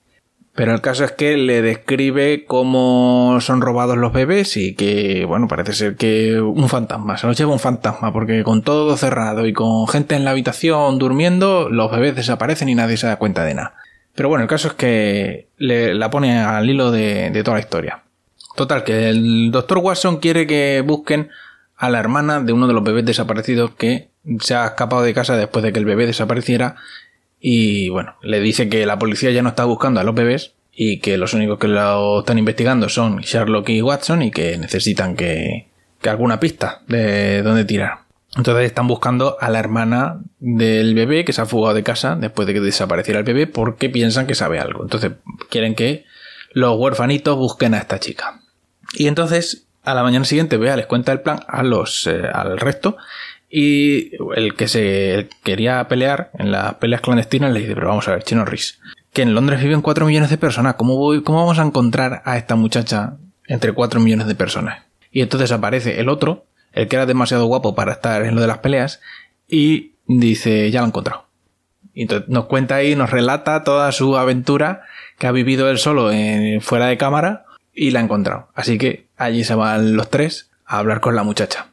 Pero 0.58 0.75
el 0.75 0.81
caso 0.81 1.05
es 1.05 1.12
que 1.12 1.37
le 1.37 1.62
describe 1.62 2.44
cómo 2.44 3.38
son 3.40 3.60
robados 3.60 3.96
los 3.96 4.12
bebés 4.12 4.56
y 4.56 4.75
que, 4.75 5.25
bueno, 5.25 5.46
parece 5.46 5.72
ser 5.72 5.94
que 5.94 6.40
un 6.40 6.69
fantasma, 6.69 7.16
se 7.16 7.28
los 7.28 7.38
lleva 7.38 7.52
un 7.52 7.60
fantasma, 7.60 8.12
porque 8.12 8.43
con 8.43 8.62
todo 8.62 8.96
cerrado 8.96 9.46
y 9.46 9.52
con 9.52 9.87
gente 9.87 10.16
en 10.16 10.25
la 10.25 10.32
habitación 10.32 10.99
durmiendo, 10.99 11.69
los 11.69 11.93
bebés 11.93 12.16
desaparecen 12.16 12.69
y 12.69 12.75
nadie 12.75 12.96
se 12.96 13.06
da 13.06 13.20
cuenta 13.20 13.44
de 13.44 13.55
nada. 13.55 13.75
Pero 14.16 14.31
bueno, 14.31 14.43
el 14.43 14.49
caso 14.49 14.66
es 14.66 14.75
que 14.75 15.46
le, 15.58 15.94
la 15.94 16.10
pone 16.10 16.40
al 16.40 16.69
hilo 16.69 16.90
de, 16.90 17.31
de 17.31 17.44
toda 17.44 17.58
la 17.58 17.62
historia. 17.62 18.02
Total, 18.56 18.82
que 18.82 19.11
el 19.11 19.52
doctor 19.52 19.78
Watson 19.78 20.16
quiere 20.16 20.49
que 20.49 20.82
busquen 20.84 21.28
a 21.76 21.88
la 21.88 22.00
hermana 22.00 22.40
de 22.40 22.52
uno 22.52 22.66
de 22.66 22.72
los 22.72 22.82
bebés 22.82 23.06
desaparecidos 23.06 23.76
que 23.76 24.08
se 24.40 24.56
ha 24.56 24.66
escapado 24.66 25.02
de 25.02 25.14
casa 25.14 25.37
después 25.37 25.62
de 25.62 25.72
que 25.72 25.78
el 25.78 25.84
bebé 25.84 26.06
desapareciera 26.06 26.75
y 27.40 27.88
bueno, 27.88 28.17
le 28.23 28.40
dice 28.40 28.69
que 28.69 28.87
la 28.87 28.99
policía 28.99 29.31
ya 29.31 29.43
no 29.43 29.50
está 29.50 29.64
buscando 29.64 30.00
a 30.00 30.05
los 30.05 30.14
bebés 30.14 30.55
y 30.73 31.00
que 31.00 31.17
los 31.17 31.35
únicos 31.35 31.58
que 31.58 31.69
lo 31.69 32.20
están 32.20 32.38
investigando 32.38 32.88
son 32.88 33.19
Sherlock 33.19 33.69
y 33.70 33.82
Watson 33.82 34.23
y 34.23 34.31
que 34.31 34.56
necesitan 34.58 35.17
que, 35.17 35.69
que 36.00 36.11
alguna 36.11 36.40
pista 36.40 36.82
de 36.87 37.43
dónde 37.43 37.64
tirar. 37.64 38.00
Entonces 38.37 38.67
están 38.67 38.87
buscando 38.87 39.37
a 39.40 39.50
la 39.50 39.58
hermana 39.58 40.20
del 40.38 40.94
bebé 40.94 41.25
que 41.25 41.32
se 41.32 41.40
ha 41.40 41.46
fugado 41.46 41.75
de 41.75 41.82
casa 41.82 42.14
después 42.14 42.46
de 42.46 42.55
que 42.55 42.61
desapareciera 42.61 43.20
el 43.20 43.25
bebé 43.25 43.46
porque 43.46 43.88
piensan 43.88 44.26
que 44.26 44.35
sabe 44.35 44.61
algo. 44.61 44.82
Entonces 44.82 45.12
quieren 45.50 45.75
que 45.75 46.05
los 46.52 46.79
huerfanitos 46.79 47.37
busquen 47.37 47.75
a 47.75 47.79
esta 47.79 47.99
chica. 47.99 48.40
Y 48.94 49.06
entonces 49.06 49.66
a 49.83 49.95
la 49.95 50.02
mañana 50.02 50.25
siguiente 50.25 50.59
Bea 50.59 50.76
les 50.76 50.87
cuenta 50.87 51.12
el 51.12 51.23
plan 51.23 51.40
a 51.49 51.62
los 51.62 52.07
eh, 52.07 52.23
al 52.33 52.59
resto 52.59 52.97
y 53.50 54.12
el 54.37 54.55
que 54.55 54.69
se 54.69 55.28
quería 55.43 55.87
pelear 55.88 56.31
en 56.38 56.50
las 56.50 56.75
peleas 56.75 57.00
clandestinas 57.00 57.52
le 57.52 57.61
dice, 57.61 57.75
pero 57.75 57.88
vamos 57.88 58.07
a 58.09 58.12
ver, 58.12 58.23
Chino 58.23 58.45
Riz, 58.45 58.78
que 59.12 59.23
en 59.23 59.35
Londres 59.35 59.62
viven 59.62 59.81
4 59.81 60.07
millones 60.07 60.31
de 60.31 60.38
personas, 60.38 60.75
¿cómo, 60.75 60.97
voy, 60.97 61.23
¿cómo 61.23 61.38
vamos 61.38 61.59
a 61.59 61.64
encontrar 61.64 62.23
a 62.25 62.37
esta 62.37 62.57
muchacha 62.57 63.17
entre 63.47 63.73
4 63.73 64.00
millones 64.00 64.26
de 64.26 64.35
personas? 64.35 64.83
Y 65.11 65.23
entonces 65.23 65.50
aparece 65.50 66.00
el 66.00 66.11
otro, 66.11 66.45
el 66.73 66.88
que 66.88 66.97
era 66.97 67.07
demasiado 67.07 67.47
guapo 67.47 67.75
para 67.75 67.93
estar 67.93 68.23
en 68.25 68.35
lo 68.35 68.40
de 68.40 68.47
las 68.47 68.59
peleas, 68.59 69.00
y 69.49 69.93
dice, 70.07 70.71
ya 70.71 70.81
lo 70.81 70.87
he 70.87 70.88
encontrado. 70.88 71.25
Y 71.95 72.02
entonces 72.02 72.28
nos 72.28 72.45
cuenta 72.45 72.76
ahí, 72.76 72.95
nos 72.95 73.11
relata 73.11 73.64
toda 73.64 73.90
su 73.93 74.19
aventura 74.19 74.83
que 75.19 75.26
ha 75.26 75.33
vivido 75.33 75.71
él 75.71 75.78
solo 75.78 76.12
en, 76.12 76.61
fuera 76.61 76.87
de 76.87 76.99
cámara 76.99 77.47
y 77.73 77.90
la 77.90 78.00
ha 78.00 78.02
encontrado. 78.02 78.49
Así 78.55 78.76
que 78.76 79.07
allí 79.17 79.43
se 79.43 79.55
van 79.55 79.97
los 79.97 80.11
tres 80.11 80.50
a 80.67 80.78
hablar 80.78 81.00
con 81.00 81.17
la 81.17 81.23
muchacha 81.23 81.69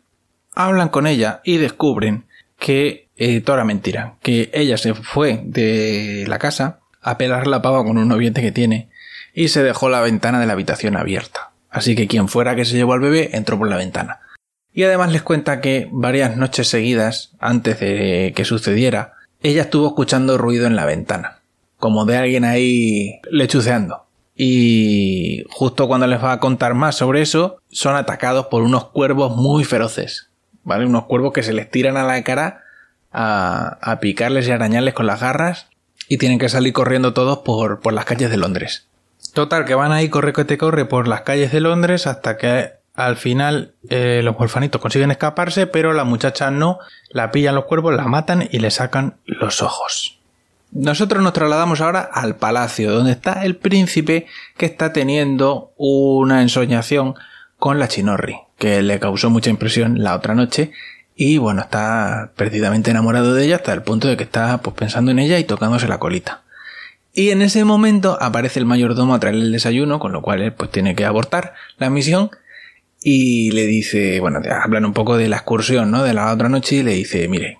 hablan 0.55 0.89
con 0.89 1.05
ella 1.05 1.41
y 1.43 1.57
descubren 1.57 2.25
que 2.57 3.09
eh, 3.17 3.41
toda 3.41 3.59
era 3.59 3.65
mentira, 3.65 4.15
que 4.21 4.49
ella 4.53 4.77
se 4.77 4.93
fue 4.93 5.41
de 5.43 6.25
la 6.27 6.39
casa 6.39 6.79
a 7.01 7.17
pelar 7.17 7.47
la 7.47 7.61
pava 7.61 7.83
con 7.83 7.97
un 7.97 8.07
noviente 8.07 8.41
que 8.41 8.51
tiene 8.51 8.89
y 9.33 9.49
se 9.49 9.63
dejó 9.63 9.89
la 9.89 10.01
ventana 10.01 10.39
de 10.39 10.47
la 10.47 10.53
habitación 10.53 10.97
abierta. 10.97 11.51
Así 11.69 11.95
que 11.95 12.07
quien 12.07 12.29
fuera 12.29 12.55
que 12.55 12.65
se 12.65 12.75
llevó 12.75 12.93
al 12.93 13.01
bebé 13.01 13.31
entró 13.33 13.57
por 13.57 13.69
la 13.69 13.77
ventana. 13.77 14.21
Y 14.73 14.83
además 14.83 15.11
les 15.11 15.21
cuenta 15.21 15.61
que 15.61 15.87
varias 15.91 16.35
noches 16.37 16.67
seguidas, 16.67 17.31
antes 17.39 17.79
de 17.79 18.33
que 18.35 18.45
sucediera, 18.45 19.13
ella 19.41 19.63
estuvo 19.63 19.87
escuchando 19.87 20.37
ruido 20.37 20.67
en 20.67 20.75
la 20.75 20.85
ventana, 20.85 21.39
como 21.77 22.05
de 22.05 22.17
alguien 22.17 22.43
ahí 22.43 23.19
lechuceando. 23.29 24.05
Y 24.35 25.43
justo 25.49 25.87
cuando 25.87 26.07
les 26.07 26.21
va 26.21 26.33
a 26.33 26.39
contar 26.39 26.73
más 26.73 26.95
sobre 26.95 27.21
eso, 27.21 27.61
son 27.69 27.95
atacados 27.95 28.47
por 28.47 28.63
unos 28.63 28.85
cuervos 28.89 29.35
muy 29.35 29.63
feroces, 29.63 30.29
¿vale? 30.65 30.85
Unos 30.85 31.05
cuervos 31.05 31.31
que 31.31 31.43
se 31.43 31.53
les 31.53 31.71
tiran 31.71 31.95
a 31.95 32.03
la 32.03 32.21
cara 32.23 32.63
a, 33.13 33.77
a 33.81 33.99
picarles 34.01 34.47
y 34.47 34.51
arañarles 34.51 34.93
con 34.93 35.07
las 35.07 35.21
garras 35.21 35.69
y 36.09 36.17
tienen 36.17 36.39
que 36.39 36.49
salir 36.49 36.73
corriendo 36.73 37.13
todos 37.13 37.39
por, 37.39 37.79
por 37.79 37.93
las 37.93 38.03
calles 38.03 38.29
de 38.29 38.37
Londres. 38.37 38.87
Total, 39.33 39.65
que 39.65 39.75
van 39.75 39.91
ahí 39.91 40.09
corre 40.09 40.33
que 40.33 40.45
te 40.45 40.57
corre 40.57 40.85
por 40.85 41.07
las 41.07 41.21
calles 41.21 41.51
de 41.51 41.61
Londres 41.61 42.07
hasta 42.07 42.37
que 42.37 42.73
al 42.95 43.17
final 43.17 43.73
eh, 43.89 44.21
los 44.23 44.37
huerfanitos 44.39 44.81
consiguen 44.81 45.11
escaparse, 45.11 45.67
pero 45.67 45.93
la 45.93 46.05
muchacha 46.05 46.51
no, 46.51 46.79
la 47.09 47.31
pillan 47.31 47.55
los 47.55 47.65
cuervos, 47.65 47.93
la 47.93 48.05
matan 48.05 48.47
y 48.49 48.59
le 48.59 48.71
sacan 48.71 49.17
los 49.25 49.61
ojos. 49.61 50.19
Nosotros 50.71 51.21
nos 51.21 51.33
trasladamos 51.33 51.81
ahora 51.81 52.01
al 52.01 52.37
palacio, 52.37 52.91
donde 52.91 53.11
está 53.11 53.45
el 53.45 53.55
príncipe 53.55 54.27
que 54.57 54.65
está 54.65 54.93
teniendo 54.93 55.73
una 55.77 56.41
ensoñación 56.41 57.15
con 57.57 57.79
la 57.79 57.87
chinorri. 57.87 58.37
Que 58.57 58.81
le 58.81 58.99
causó 58.99 59.29
mucha 59.29 59.49
impresión 59.49 60.03
la 60.03 60.15
otra 60.15 60.35
noche 60.35 60.71
y 61.15 61.37
bueno, 61.37 61.61
está 61.61 62.31
perdidamente 62.35 62.91
enamorado 62.91 63.33
de 63.33 63.45
ella 63.45 63.55
hasta 63.57 63.73
el 63.73 63.83
punto 63.83 64.07
de 64.07 64.17
que 64.17 64.23
está 64.23 64.57
pues 64.61 64.75
pensando 64.75 65.11
en 65.11 65.19
ella 65.19 65.39
y 65.39 65.45
tocándose 65.45 65.87
la 65.87 65.97
colita. 65.97 66.43
Y 67.13 67.29
en 67.29 67.41
ese 67.41 67.63
momento 67.63 68.17
aparece 68.21 68.59
el 68.59 68.65
mayordomo 68.65 69.15
a 69.15 69.19
traerle 69.19 69.45
el 69.45 69.51
desayuno, 69.53 69.99
con 69.99 70.11
lo 70.11 70.21
cual 70.21 70.41
él 70.41 70.51
pues 70.51 70.69
tiene 70.69 70.95
que 70.95 71.05
abortar 71.05 71.53
la 71.77 71.89
misión 71.89 72.29
y 73.01 73.51
le 73.51 73.65
dice, 73.65 74.19
bueno, 74.19 74.41
hablan 74.61 74.83
un 74.83 74.93
poco 74.93 75.15
de 75.15 75.29
la 75.29 75.37
excursión, 75.37 75.91
¿no? 75.91 76.03
De 76.03 76.13
la 76.13 76.33
otra 76.33 76.49
noche 76.49 76.77
y 76.77 76.83
le 76.83 76.91
dice, 76.91 77.29
mire, 77.29 77.59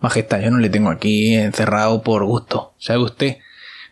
majestad, 0.00 0.40
yo 0.40 0.52
no 0.52 0.58
le 0.58 0.70
tengo 0.70 0.90
aquí 0.90 1.34
encerrado 1.34 2.02
por 2.02 2.24
gusto, 2.24 2.74
¿sabe 2.78 3.02
usted? 3.02 3.36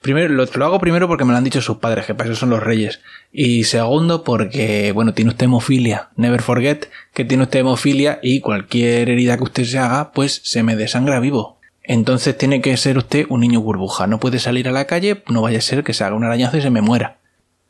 Primero, 0.05 0.29
lo, 0.35 0.45
lo, 0.45 0.65
hago 0.67 0.79
primero 0.81 1.09
porque 1.09 1.25
me 1.25 1.33
lo 1.33 1.39
han 1.39 1.45
dicho 1.45 1.63
sus 1.63 1.79
padres, 1.79 2.05
que 2.05 2.15
para 2.15 2.29
eso 2.29 2.39
son 2.39 2.51
los 2.51 2.63
reyes. 2.63 3.01
Y 3.33 3.65
segundo 3.65 4.23
porque, 4.23 4.93
bueno, 4.93 5.15
tiene 5.15 5.31
usted 5.31 5.47
hemofilia. 5.47 6.11
Never 6.17 6.43
forget 6.43 6.91
que 7.15 7.25
tiene 7.25 7.45
usted 7.45 7.61
hemofilia 7.61 8.19
y 8.23 8.41
cualquier 8.41 9.09
herida 9.09 9.39
que 9.39 9.45
usted 9.45 9.65
se 9.65 9.79
haga, 9.79 10.13
pues 10.13 10.43
se 10.45 10.63
me 10.63 10.77
desangra 10.77 11.21
vivo. 11.21 11.59
Entonces 11.83 12.37
tiene 12.37 12.61
que 12.61 12.77
ser 12.77 12.99
usted 12.99 13.25
un 13.31 13.41
niño 13.41 13.63
burbuja. 13.63 14.07
No 14.07 14.21
puede 14.21 14.41
salir 14.41 14.69
a 14.69 14.73
la 14.73 14.85
calle, 14.85 15.23
no 15.31 15.41
vaya 15.41 15.57
a 15.57 15.63
ser 15.63 15.83
que 15.83 15.95
se 15.95 16.05
haga 16.05 16.15
un 16.15 16.25
arañazo 16.25 16.59
y 16.59 16.61
se 16.61 16.69
me 16.69 16.83
muera. 16.83 17.17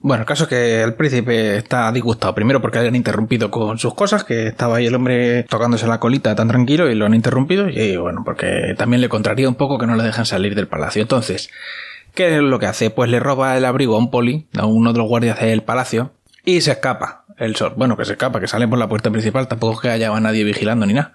Bueno, 0.01 0.23
el 0.23 0.27
caso 0.27 0.43
es 0.43 0.51
que 0.51 0.83
el 0.83 0.95
príncipe 0.95 1.57
está 1.57 1.93
disgustado. 1.93 2.35
Primero 2.35 2.61
porque 2.61 2.81
han 2.81 2.97
interrumpido 2.97 3.53
con 3.53 3.79
sus 3.79 3.95
cosas, 3.95 4.25
que 4.25 4.49
estaba 4.49 4.79
ahí 4.79 4.87
el 4.87 4.95
hombre 4.97 5.45
tocándose 5.45 5.87
la 5.87 6.01
colita 6.01 6.35
tan 6.35 6.49
tranquilo 6.49 6.91
y 6.91 6.97
lo 6.97 7.07
han 7.07 7.15
interrumpido. 7.15 7.69
Y 7.69 7.97
bueno, 7.97 8.23
porque 8.25 8.75
también 8.77 9.01
le 9.01 9.09
contraría 9.09 9.49
un 9.49 9.55
poco 9.55 9.79
que 9.79 9.87
no 9.87 9.95
le 9.95 10.03
dejan 10.03 10.27
salir 10.27 10.57
del 10.57 10.67
palacio. 10.67 11.01
Entonces, 11.01 11.49
¿qué 12.15 12.37
es 12.37 12.43
lo 12.43 12.59
que 12.59 12.67
hace? 12.67 12.91
Pues 12.91 13.11
le 13.11 13.21
roba 13.21 13.57
el 13.57 13.65
abrigo 13.65 13.97
a 13.97 13.99
un 13.99 14.11
poli, 14.11 14.47
a 14.57 14.67
uno 14.67 14.93
de 14.93 14.99
los 14.99 15.09
guardias 15.09 15.41
del 15.41 15.63
palacio, 15.63 16.13
y 16.45 16.61
se 16.61 16.73
escapa. 16.73 17.25
El 17.37 17.57
sol, 17.57 17.75
bueno, 17.77 17.97
que 17.97 18.05
se 18.05 18.13
escapa, 18.13 18.41
que 18.41 18.47
sale 18.47 18.69
por 18.69 18.79
la 18.79 18.89
puerta 18.89 19.11
principal, 19.11 19.49
tampoco 19.49 19.75
es 19.75 19.81
que 19.81 19.91
haya 19.91 20.19
nadie 20.21 20.45
vigilando 20.45 20.87
ni 20.87 20.95
nada. 20.95 21.15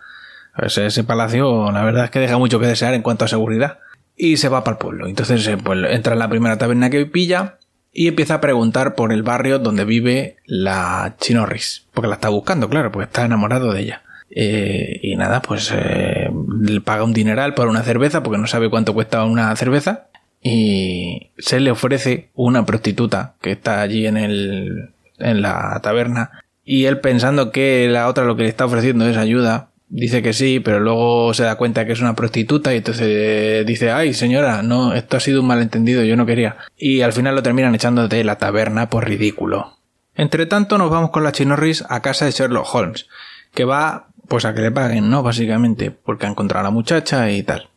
Ese, 0.58 0.88
ese 0.88 1.04
palacio, 1.04 1.72
la 1.72 1.84
verdad 1.84 2.06
es 2.06 2.12
que 2.12 2.20
deja 2.20 2.38
mucho 2.38 2.60
que 2.60 2.68
desear 2.68 2.94
en 2.94 3.02
cuanto 3.02 3.26
a 3.26 3.28
seguridad. 3.28 3.80
Y 4.18 4.36
se 4.36 4.50
va 4.50 4.66
para 4.66 4.76
el 4.76 4.80
pueblo. 4.80 5.08
Entonces, 5.08 5.48
eh, 5.48 5.58
pues 5.58 5.80
entra 5.92 6.12
en 6.14 6.20
la 6.20 6.28
primera 6.28 6.58
taberna 6.58 6.90
que 6.90 7.06
pilla, 7.06 7.60
y 7.92 8.08
empieza 8.08 8.36
a 8.36 8.42
preguntar 8.42 8.96
por 8.96 9.12
el 9.12 9.24
barrio 9.24 9.60
donde 9.60 9.86
vive 9.86 10.38
la 10.46 11.16
Chinorris, 11.20 11.88
porque 11.94 12.08
la 12.08 12.16
está 12.16 12.30
buscando, 12.30 12.70
claro, 12.70 12.92
porque 12.92 13.06
está 13.06 13.26
enamorado 13.26 13.74
de 13.74 13.82
ella. 13.82 14.04
Eh, 14.30 15.00
y 15.02 15.16
nada, 15.16 15.42
pues 15.42 15.74
eh, 15.76 16.30
le 16.62 16.82
paga 16.82 17.04
un 17.04 17.14
dineral 17.14 17.56
por 17.56 17.68
una 17.68 17.82
cerveza, 17.82 18.22
porque 18.22 18.38
no 18.38 18.48
sabe 18.48 18.70
cuánto 18.70 18.94
cuesta 18.94 19.24
una 19.24 19.56
cerveza, 19.56 20.09
y 20.42 21.32
se 21.38 21.60
le 21.60 21.72
ofrece 21.72 22.30
una 22.34 22.66
prostituta 22.66 23.36
que 23.42 23.52
está 23.52 23.82
allí 23.82 24.08
en 24.08 24.18
el 24.18 24.92
en 25.18 25.42
la 25.42 25.80
taberna 25.84 26.44
y 26.64 26.86
él 26.86 27.00
pensando 27.00 27.52
que 27.52 27.88
la 27.90 28.08
otra 28.08 28.24
lo 28.24 28.38
que 28.38 28.44
le 28.44 28.50
está 28.50 28.66
ofreciendo 28.66 29.06
es 29.08 29.18
ayuda 29.18 29.70
dice 29.90 30.22
que 30.22 30.34
sí, 30.34 30.60
pero 30.60 30.80
luego 30.80 31.34
se 31.34 31.44
da 31.44 31.56
cuenta 31.56 31.86
que 31.86 31.94
es 31.94 32.02
una 32.02 32.16
prostituta 32.16 32.74
y 32.74 32.78
entonces 32.78 33.66
dice, 33.66 33.92
ay 33.92 34.14
señora, 34.14 34.62
no, 34.62 34.94
esto 34.94 35.18
ha 35.18 35.20
sido 35.20 35.42
un 35.42 35.48
malentendido, 35.48 36.04
yo 36.04 36.16
no 36.16 36.26
quería. 36.26 36.58
Y 36.78 37.02
al 37.02 37.14
final 37.14 37.36
lo 37.36 37.44
terminan 37.44 37.76
echando 37.76 38.08
de 38.08 38.24
la 38.24 38.38
taberna 38.38 38.90
por 38.90 39.08
ridículo. 39.08 39.78
Entre 40.16 40.46
tanto 40.46 40.78
nos 40.78 40.90
vamos 40.90 41.10
con 41.10 41.24
la 41.24 41.32
Chinorris 41.32 41.84
a 41.90 42.02
casa 42.02 42.26
de 42.26 42.32
Sherlock 42.32 42.74
Holmes, 42.74 43.08
que 43.54 43.66
va 43.66 44.08
pues 44.28 44.46
a 44.46 44.54
que 44.54 44.62
le 44.62 44.72
paguen, 44.72 45.10
¿no? 45.10 45.24
Básicamente, 45.24 45.90
porque 45.92 46.28
ha 46.28 46.30
encontrado 46.30 46.62
a 46.62 46.70
la 46.70 46.72
muchacha 46.72 47.32
y 47.32 47.42
tal. 47.42 47.69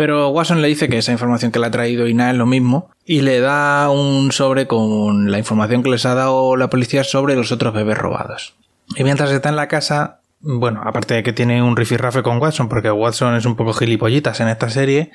Pero 0.00 0.30
Watson 0.30 0.62
le 0.62 0.68
dice 0.68 0.88
que 0.88 0.96
esa 0.96 1.12
información 1.12 1.52
que 1.52 1.58
le 1.58 1.66
ha 1.66 1.70
traído 1.70 2.08
Ina 2.08 2.30
es 2.30 2.36
lo 2.38 2.46
mismo 2.46 2.88
y 3.04 3.20
le 3.20 3.38
da 3.40 3.90
un 3.90 4.32
sobre 4.32 4.66
con 4.66 5.30
la 5.30 5.36
información 5.36 5.82
que 5.82 5.90
les 5.90 6.06
ha 6.06 6.14
dado 6.14 6.56
la 6.56 6.70
policía 6.70 7.04
sobre 7.04 7.36
los 7.36 7.52
otros 7.52 7.74
bebés 7.74 7.98
robados. 7.98 8.54
Y 8.96 9.04
mientras 9.04 9.30
está 9.30 9.50
en 9.50 9.56
la 9.56 9.68
casa, 9.68 10.20
bueno, 10.40 10.80
aparte 10.86 11.12
de 11.12 11.22
que 11.22 11.34
tiene 11.34 11.62
un 11.62 11.76
rifirrafe 11.76 12.22
con 12.22 12.38
Watson, 12.38 12.70
porque 12.70 12.90
Watson 12.90 13.34
es 13.34 13.44
un 13.44 13.56
poco 13.56 13.74
gilipollitas 13.74 14.40
en 14.40 14.48
esta 14.48 14.70
serie, 14.70 15.10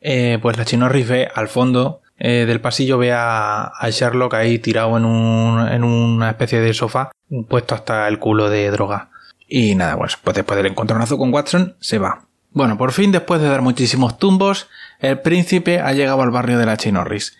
eh, 0.00 0.38
pues 0.40 0.56
la 0.56 0.64
chino 0.64 0.88
ve 0.88 1.28
al 1.34 1.48
fondo 1.48 2.00
eh, 2.16 2.44
del 2.46 2.60
pasillo 2.60 2.98
ve 2.98 3.12
a, 3.12 3.72
Sherlock 3.90 4.34
ahí 4.34 4.60
tirado 4.60 4.96
en, 4.96 5.06
un, 5.06 5.66
en 5.66 5.82
una 5.82 6.30
especie 6.30 6.60
de 6.60 6.72
sofá, 6.72 7.10
puesto 7.48 7.74
hasta 7.74 8.06
el 8.06 8.20
culo 8.20 8.48
de 8.48 8.70
droga. 8.70 9.10
Y 9.48 9.74
nada, 9.74 9.98
pues, 9.98 10.16
pues 10.22 10.36
después 10.36 10.56
del 10.56 10.66
encontronazo 10.66 11.18
con 11.18 11.34
Watson, 11.34 11.74
se 11.80 11.98
va. 11.98 12.29
Bueno, 12.52 12.76
por 12.76 12.92
fin, 12.92 13.12
después 13.12 13.40
de 13.40 13.48
dar 13.48 13.62
muchísimos 13.62 14.18
tumbos, 14.18 14.68
el 14.98 15.20
príncipe 15.20 15.80
ha 15.80 15.92
llegado 15.92 16.22
al 16.22 16.30
barrio 16.30 16.58
de 16.58 16.66
la 16.66 16.76
Chinorris. 16.76 17.36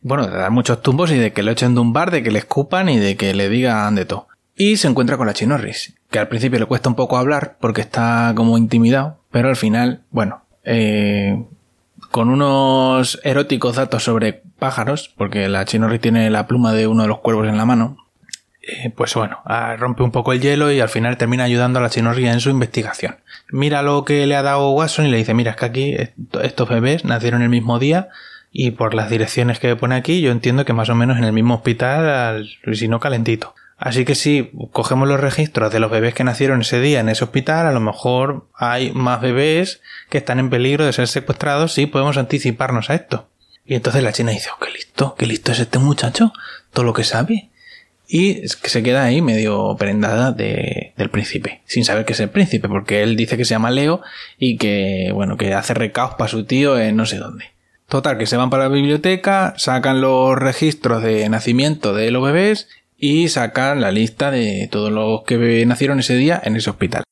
Bueno, 0.00 0.26
de 0.26 0.36
dar 0.36 0.50
muchos 0.50 0.80
tumbos 0.80 1.10
y 1.10 1.18
de 1.18 1.32
que 1.32 1.42
lo 1.42 1.50
echen 1.50 1.74
de 1.74 1.80
un 1.80 1.92
bar, 1.92 2.10
de 2.10 2.22
que 2.22 2.30
le 2.30 2.38
escupan 2.38 2.88
y 2.88 2.98
de 2.98 3.16
que 3.16 3.34
le 3.34 3.48
digan 3.48 3.94
de 3.94 4.06
todo. 4.06 4.28
Y 4.56 4.76
se 4.76 4.88
encuentra 4.88 5.16
con 5.16 5.26
la 5.26 5.34
Chinorris, 5.34 5.94
que 6.10 6.18
al 6.18 6.28
principio 6.28 6.58
le 6.58 6.66
cuesta 6.66 6.88
un 6.88 6.94
poco 6.94 7.18
hablar 7.18 7.58
porque 7.60 7.80
está 7.80 8.32
como 8.34 8.56
intimidado, 8.56 9.18
pero 9.30 9.48
al 9.48 9.56
final, 9.56 10.02
bueno, 10.10 10.42
eh, 10.64 11.44
con 12.10 12.30
unos 12.30 13.20
eróticos 13.24 13.76
datos 13.76 14.04
sobre 14.04 14.42
pájaros, 14.58 15.14
porque 15.16 15.48
la 15.48 15.64
Chinorris 15.64 16.00
tiene 16.00 16.30
la 16.30 16.46
pluma 16.46 16.72
de 16.72 16.86
uno 16.86 17.02
de 17.02 17.08
los 17.08 17.18
cuervos 17.18 17.48
en 17.48 17.58
la 17.58 17.66
mano, 17.66 17.98
eh, 18.70 18.90
pues 18.94 19.14
bueno, 19.14 19.40
ah, 19.46 19.76
rompe 19.78 20.02
un 20.02 20.10
poco 20.10 20.34
el 20.34 20.42
hielo 20.42 20.70
y 20.70 20.80
al 20.80 20.90
final 20.90 21.16
termina 21.16 21.44
ayudando 21.44 21.78
a 21.78 21.82
la 21.82 21.88
Chinorris 21.88 22.28
en 22.28 22.40
su 22.40 22.50
investigación. 22.50 23.16
Mira 23.50 23.80
lo 23.80 24.04
que 24.04 24.26
le 24.26 24.36
ha 24.36 24.42
dado 24.42 24.72
Watson 24.72 25.06
y 25.06 25.10
le 25.10 25.16
dice, 25.16 25.32
mira, 25.32 25.52
es 25.52 25.56
que 25.56 25.64
aquí 25.64 25.96
estos 26.42 26.68
bebés 26.68 27.06
nacieron 27.06 27.40
el 27.40 27.48
mismo 27.48 27.78
día 27.78 28.08
y 28.52 28.72
por 28.72 28.92
las 28.92 29.08
direcciones 29.08 29.58
que 29.58 29.74
pone 29.74 29.94
aquí 29.94 30.20
yo 30.20 30.30
entiendo 30.30 30.66
que 30.66 30.74
más 30.74 30.90
o 30.90 30.94
menos 30.94 31.16
en 31.16 31.24
el 31.24 31.32
mismo 31.32 31.54
hospital, 31.54 32.46
si 32.70 32.88
no 32.88 33.00
calentito. 33.00 33.54
Así 33.78 34.04
que 34.04 34.14
si 34.14 34.50
cogemos 34.72 35.08
los 35.08 35.18
registros 35.18 35.72
de 35.72 35.80
los 35.80 35.90
bebés 35.90 36.12
que 36.12 36.24
nacieron 36.24 36.60
ese 36.60 36.78
día 36.78 37.00
en 37.00 37.08
ese 37.08 37.24
hospital, 37.24 37.66
a 37.66 37.72
lo 37.72 37.80
mejor 37.80 38.48
hay 38.54 38.92
más 38.92 39.22
bebés 39.22 39.80
que 40.10 40.18
están 40.18 40.40
en 40.40 40.50
peligro 40.50 40.84
de 40.84 40.92
ser 40.92 41.08
secuestrados 41.08 41.78
y 41.78 41.86
podemos 41.86 42.18
anticiparnos 42.18 42.90
a 42.90 42.96
esto. 42.96 43.30
Y 43.64 43.76
entonces 43.76 44.02
la 44.02 44.12
china 44.12 44.32
dice, 44.32 44.50
oh, 44.54 44.62
qué 44.62 44.70
listo, 44.72 45.14
qué 45.16 45.24
listo 45.24 45.52
es 45.52 45.60
este 45.60 45.78
muchacho, 45.78 46.32
todo 46.72 46.84
lo 46.84 46.92
que 46.92 47.04
sabe. 47.04 47.50
Y 48.10 48.48
se 48.48 48.82
queda 48.82 49.04
ahí 49.04 49.20
medio 49.20 49.76
prendada 49.78 50.32
de, 50.32 50.94
del 50.96 51.10
príncipe, 51.10 51.60
sin 51.66 51.84
saber 51.84 52.06
que 52.06 52.14
es 52.14 52.20
el 52.20 52.30
príncipe, 52.30 52.66
porque 52.66 53.02
él 53.02 53.16
dice 53.16 53.36
que 53.36 53.44
se 53.44 53.50
llama 53.50 53.70
Leo 53.70 54.00
y 54.38 54.56
que, 54.56 55.10
bueno, 55.12 55.36
que 55.36 55.52
hace 55.52 55.74
recaos 55.74 56.14
para 56.14 56.28
su 56.28 56.44
tío 56.44 56.78
en 56.78 56.96
no 56.96 57.04
sé 57.04 57.18
dónde. 57.18 57.44
Total, 57.86 58.16
que 58.16 58.26
se 58.26 58.38
van 58.38 58.48
para 58.48 58.64
la 58.64 58.74
biblioteca, 58.74 59.52
sacan 59.58 60.00
los 60.00 60.36
registros 60.36 61.02
de 61.02 61.28
nacimiento 61.28 61.94
de 61.94 62.10
los 62.10 62.24
bebés 62.24 62.68
y 62.96 63.28
sacan 63.28 63.82
la 63.82 63.90
lista 63.90 64.30
de 64.30 64.68
todos 64.72 64.90
los 64.90 65.24
que 65.24 65.64
nacieron 65.66 66.00
ese 66.00 66.14
día 66.14 66.40
en 66.42 66.56
ese 66.56 66.70
hospital. 66.70 67.04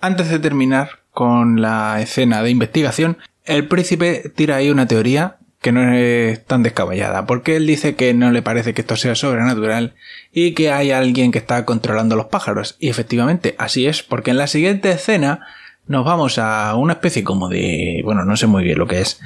Antes 0.00 0.30
de 0.30 0.38
terminar 0.38 1.00
con 1.10 1.60
la 1.60 2.00
escena 2.00 2.42
de 2.42 2.50
investigación, 2.50 3.18
el 3.44 3.68
príncipe 3.68 4.32
tira 4.34 4.56
ahí 4.56 4.70
una 4.70 4.88
teoría 4.88 5.36
que 5.64 5.72
no 5.72 5.94
es 5.94 6.44
tan 6.44 6.62
descabellada, 6.62 7.24
porque 7.24 7.56
él 7.56 7.66
dice 7.66 7.96
que 7.96 8.12
no 8.12 8.30
le 8.30 8.42
parece 8.42 8.74
que 8.74 8.82
esto 8.82 8.96
sea 8.96 9.14
sobrenatural 9.14 9.94
y 10.30 10.52
que 10.52 10.70
hay 10.70 10.90
alguien 10.90 11.32
que 11.32 11.38
está 11.38 11.64
controlando 11.64 12.16
los 12.16 12.26
pájaros. 12.26 12.76
Y 12.80 12.90
efectivamente, 12.90 13.54
así 13.56 13.86
es, 13.86 14.02
porque 14.02 14.30
en 14.32 14.36
la 14.36 14.46
siguiente 14.46 14.90
escena 14.90 15.40
nos 15.86 16.04
vamos 16.04 16.36
a 16.36 16.74
una 16.74 16.92
especie 16.92 17.24
como 17.24 17.48
de... 17.48 18.02
bueno, 18.04 18.26
no 18.26 18.36
sé 18.36 18.46
muy 18.46 18.62
bien 18.62 18.76
lo 18.76 18.86
que 18.86 19.00
es. 19.00 19.22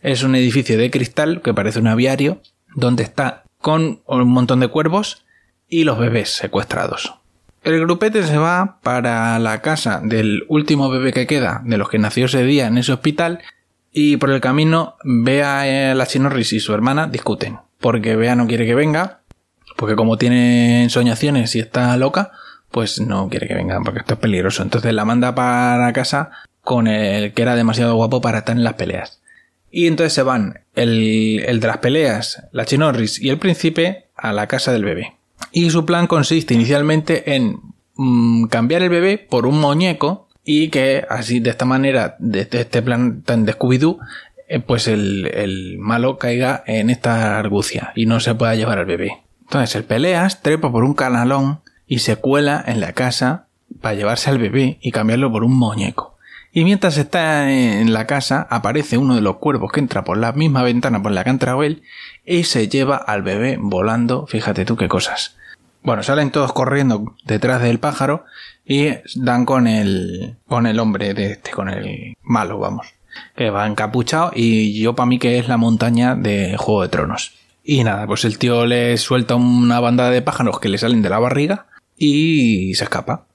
Es 0.00 0.22
un 0.22 0.36
edificio 0.36 0.78
de 0.78 0.92
cristal 0.92 1.42
que 1.42 1.54
parece 1.54 1.80
un 1.80 1.88
aviario, 1.88 2.40
donde 2.76 3.02
está 3.02 3.42
con 3.58 4.00
un 4.06 4.28
montón 4.28 4.60
de 4.60 4.68
cuervos 4.68 5.24
y 5.68 5.82
los 5.82 5.98
bebés 5.98 6.30
secuestrados. 6.30 7.14
El 7.64 7.80
grupete 7.80 8.22
se 8.22 8.38
va 8.38 8.78
para 8.84 9.40
la 9.40 9.60
casa 9.60 10.00
del 10.04 10.44
último 10.46 10.88
bebé 10.88 11.12
que 11.12 11.26
queda, 11.26 11.62
de 11.64 11.78
los 11.78 11.88
que 11.88 11.98
nació 11.98 12.26
ese 12.26 12.44
día 12.44 12.68
en 12.68 12.78
ese 12.78 12.92
hospital, 12.92 13.40
y 13.92 14.16
por 14.16 14.30
el 14.30 14.40
camino 14.40 14.96
Bea, 15.04 15.66
eh, 15.66 15.94
la 15.94 16.06
Chinorris 16.06 16.52
y 16.52 16.60
su 16.60 16.72
hermana 16.72 17.06
discuten, 17.06 17.58
porque 17.80 18.16
Bea 18.16 18.36
no 18.36 18.46
quiere 18.46 18.66
que 18.66 18.74
venga, 18.74 19.20
porque 19.76 19.96
como 19.96 20.16
tiene 20.16 20.82
ensoñaciones 20.82 21.54
y 21.56 21.60
está 21.60 21.96
loca, 21.96 22.30
pues 22.70 23.00
no 23.00 23.28
quiere 23.28 23.48
que 23.48 23.54
venga, 23.54 23.80
porque 23.84 24.00
esto 24.00 24.14
es 24.14 24.20
peligroso. 24.20 24.62
Entonces 24.62 24.92
la 24.94 25.04
manda 25.04 25.34
para 25.34 25.92
casa 25.92 26.30
con 26.62 26.86
el 26.86 27.32
que 27.32 27.42
era 27.42 27.56
demasiado 27.56 27.96
guapo 27.96 28.20
para 28.20 28.38
estar 28.38 28.56
en 28.56 28.64
las 28.64 28.74
peleas. 28.74 29.20
Y 29.72 29.86
entonces 29.86 30.12
se 30.12 30.22
van 30.22 30.60
el, 30.74 31.44
el 31.46 31.60
de 31.60 31.66
las 31.66 31.78
peleas, 31.78 32.42
la 32.52 32.64
Chinorris 32.64 33.20
y 33.20 33.30
el 33.30 33.38
príncipe 33.38 34.08
a 34.16 34.32
la 34.32 34.46
casa 34.46 34.72
del 34.72 34.84
bebé. 34.84 35.16
Y 35.52 35.70
su 35.70 35.84
plan 35.84 36.06
consiste 36.06 36.54
inicialmente 36.54 37.34
en 37.34 37.60
mm, 37.94 38.46
cambiar 38.46 38.82
el 38.82 38.90
bebé 38.90 39.18
por 39.18 39.46
un 39.46 39.60
muñeco 39.60 40.28
y 40.44 40.68
que 40.68 41.04
así 41.08 41.40
de 41.40 41.50
esta 41.50 41.64
manera, 41.64 42.16
de, 42.18 42.48
este 42.50 42.82
plan 42.82 43.22
tan 43.22 43.44
de 43.44 43.52
Scooby-Doo, 43.52 43.98
eh, 44.48 44.60
pues 44.60 44.88
el, 44.88 45.76
malo 45.78 46.18
caiga 46.18 46.64
en 46.66 46.90
esta 46.90 47.38
argucia 47.38 47.92
y 47.94 48.06
no 48.06 48.20
se 48.20 48.34
pueda 48.34 48.54
llevar 48.54 48.78
al 48.78 48.86
bebé. 48.86 49.22
Entonces 49.42 49.76
el 49.76 49.84
peleas 49.84 50.42
trepa 50.42 50.70
por 50.70 50.84
un 50.84 50.94
canalón 50.94 51.60
y 51.86 52.00
se 52.00 52.16
cuela 52.16 52.62
en 52.66 52.80
la 52.80 52.92
casa 52.92 53.46
para 53.80 53.94
llevarse 53.94 54.30
al 54.30 54.38
bebé 54.38 54.78
y 54.80 54.90
cambiarlo 54.90 55.30
por 55.30 55.44
un 55.44 55.56
muñeco. 55.56 56.16
Y 56.52 56.64
mientras 56.64 56.96
está 56.98 57.48
en 57.52 57.92
la 57.92 58.06
casa, 58.06 58.46
aparece 58.50 58.98
uno 58.98 59.14
de 59.14 59.20
los 59.20 59.36
cuervos 59.36 59.70
que 59.70 59.78
entra 59.78 60.02
por 60.02 60.18
la 60.18 60.32
misma 60.32 60.64
ventana 60.64 61.00
por 61.00 61.12
la 61.12 61.22
que 61.22 61.30
ha 61.30 61.32
entrado 61.32 61.62
él 61.62 61.82
y 62.24 62.42
se 62.42 62.68
lleva 62.68 62.96
al 62.96 63.22
bebé 63.22 63.56
volando, 63.60 64.26
fíjate 64.26 64.64
tú 64.64 64.76
qué 64.76 64.88
cosas. 64.88 65.36
Bueno, 65.82 66.02
salen 66.02 66.30
todos 66.30 66.52
corriendo 66.52 67.14
detrás 67.24 67.62
del 67.62 67.80
pájaro 67.80 68.24
y 68.64 68.90
dan 69.14 69.46
con 69.46 69.66
el, 69.66 70.36
con 70.46 70.66
el 70.66 70.78
hombre 70.78 71.14
de 71.14 71.32
este, 71.32 71.50
con 71.50 71.68
el 71.68 72.16
malo, 72.22 72.58
vamos. 72.58 72.94
Que 73.34 73.50
va 73.50 73.66
encapuchado 73.66 74.30
y 74.34 74.80
yo 74.80 74.94
para 74.94 75.06
mí 75.06 75.18
que 75.18 75.38
es 75.38 75.48
la 75.48 75.56
montaña 75.56 76.14
de 76.14 76.56
Juego 76.56 76.82
de 76.82 76.88
Tronos. 76.88 77.32
Y 77.64 77.82
nada, 77.84 78.06
pues 78.06 78.24
el 78.24 78.38
tío 78.38 78.66
le 78.66 78.96
suelta 78.98 79.34
una 79.36 79.80
banda 79.80 80.10
de 80.10 80.22
pájaros 80.22 80.60
que 80.60 80.68
le 80.68 80.78
salen 80.78 81.02
de 81.02 81.08
la 81.08 81.18
barriga 81.18 81.66
y 81.96 82.74
se 82.74 82.84
escapa. 82.84 83.26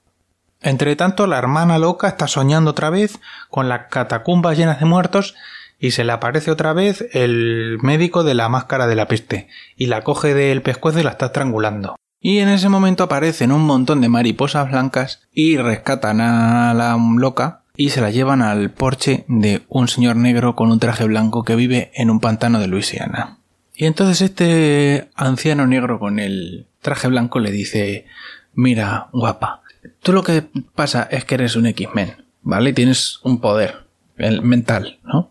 Entre 0.62 0.96
tanto, 0.96 1.26
la 1.26 1.38
hermana 1.38 1.78
loca 1.78 2.08
está 2.08 2.26
soñando 2.26 2.70
otra 2.70 2.90
vez 2.90 3.20
con 3.50 3.68
las 3.68 3.88
catacumbas 3.88 4.56
llenas 4.56 4.80
de 4.80 4.86
muertos 4.86 5.34
y 5.78 5.90
se 5.90 6.04
le 6.04 6.12
aparece 6.12 6.50
otra 6.50 6.72
vez 6.72 7.06
el 7.12 7.78
médico 7.82 8.24
de 8.24 8.34
la 8.34 8.48
máscara 8.48 8.86
de 8.86 8.96
la 8.96 9.08
peste 9.08 9.48
y 9.76 9.86
la 9.86 10.02
coge 10.02 10.34
del 10.34 10.62
pescuezo 10.62 11.00
y 11.00 11.02
la 11.02 11.10
está 11.10 11.26
estrangulando. 11.26 11.96
Y 12.26 12.40
en 12.40 12.48
ese 12.48 12.68
momento 12.68 13.04
aparecen 13.04 13.52
un 13.52 13.62
montón 13.62 14.00
de 14.00 14.08
mariposas 14.08 14.68
blancas 14.68 15.22
y 15.32 15.58
rescatan 15.58 16.20
a 16.20 16.74
la 16.74 16.96
loca 16.96 17.62
y 17.76 17.90
se 17.90 18.00
la 18.00 18.10
llevan 18.10 18.42
al 18.42 18.72
porche 18.72 19.24
de 19.28 19.62
un 19.68 19.86
señor 19.86 20.16
negro 20.16 20.56
con 20.56 20.72
un 20.72 20.80
traje 20.80 21.04
blanco 21.04 21.44
que 21.44 21.54
vive 21.54 21.92
en 21.94 22.10
un 22.10 22.18
pantano 22.18 22.58
de 22.58 22.66
Luisiana. 22.66 23.38
Y 23.76 23.84
entonces 23.84 24.22
este 24.22 25.08
anciano 25.14 25.68
negro 25.68 26.00
con 26.00 26.18
el 26.18 26.66
traje 26.80 27.06
blanco 27.06 27.38
le 27.38 27.52
dice 27.52 28.06
Mira, 28.54 29.06
guapa, 29.12 29.62
tú 30.02 30.12
lo 30.12 30.24
que 30.24 30.42
pasa 30.74 31.06
es 31.08 31.24
que 31.24 31.36
eres 31.36 31.54
un 31.54 31.66
X-Men, 31.66 32.24
¿vale? 32.42 32.72
Tienes 32.72 33.20
un 33.22 33.40
poder 33.40 33.86
mental, 34.16 34.98
¿no? 35.04 35.30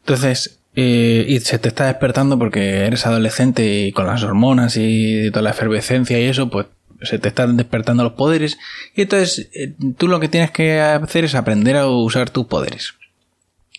Entonces, 0.00 0.57
eh, 0.80 1.24
y 1.26 1.40
se 1.40 1.58
te 1.58 1.66
está 1.66 1.86
despertando 1.86 2.38
porque 2.38 2.86
eres 2.86 3.04
adolescente 3.04 3.66
y 3.66 3.90
con 3.90 4.06
las 4.06 4.22
hormonas 4.22 4.76
y 4.76 5.28
toda 5.32 5.42
la 5.42 5.50
efervescencia 5.50 6.20
y 6.20 6.26
eso, 6.26 6.50
pues 6.50 6.66
se 7.02 7.18
te 7.18 7.26
están 7.26 7.56
despertando 7.56 8.04
los 8.04 8.12
poderes. 8.12 8.58
Y 8.94 9.02
entonces, 9.02 9.50
eh, 9.54 9.74
tú 9.96 10.06
lo 10.06 10.20
que 10.20 10.28
tienes 10.28 10.52
que 10.52 10.80
hacer 10.80 11.24
es 11.24 11.34
aprender 11.34 11.76
a 11.76 11.88
usar 11.88 12.30
tus 12.30 12.46
poderes. 12.46 12.94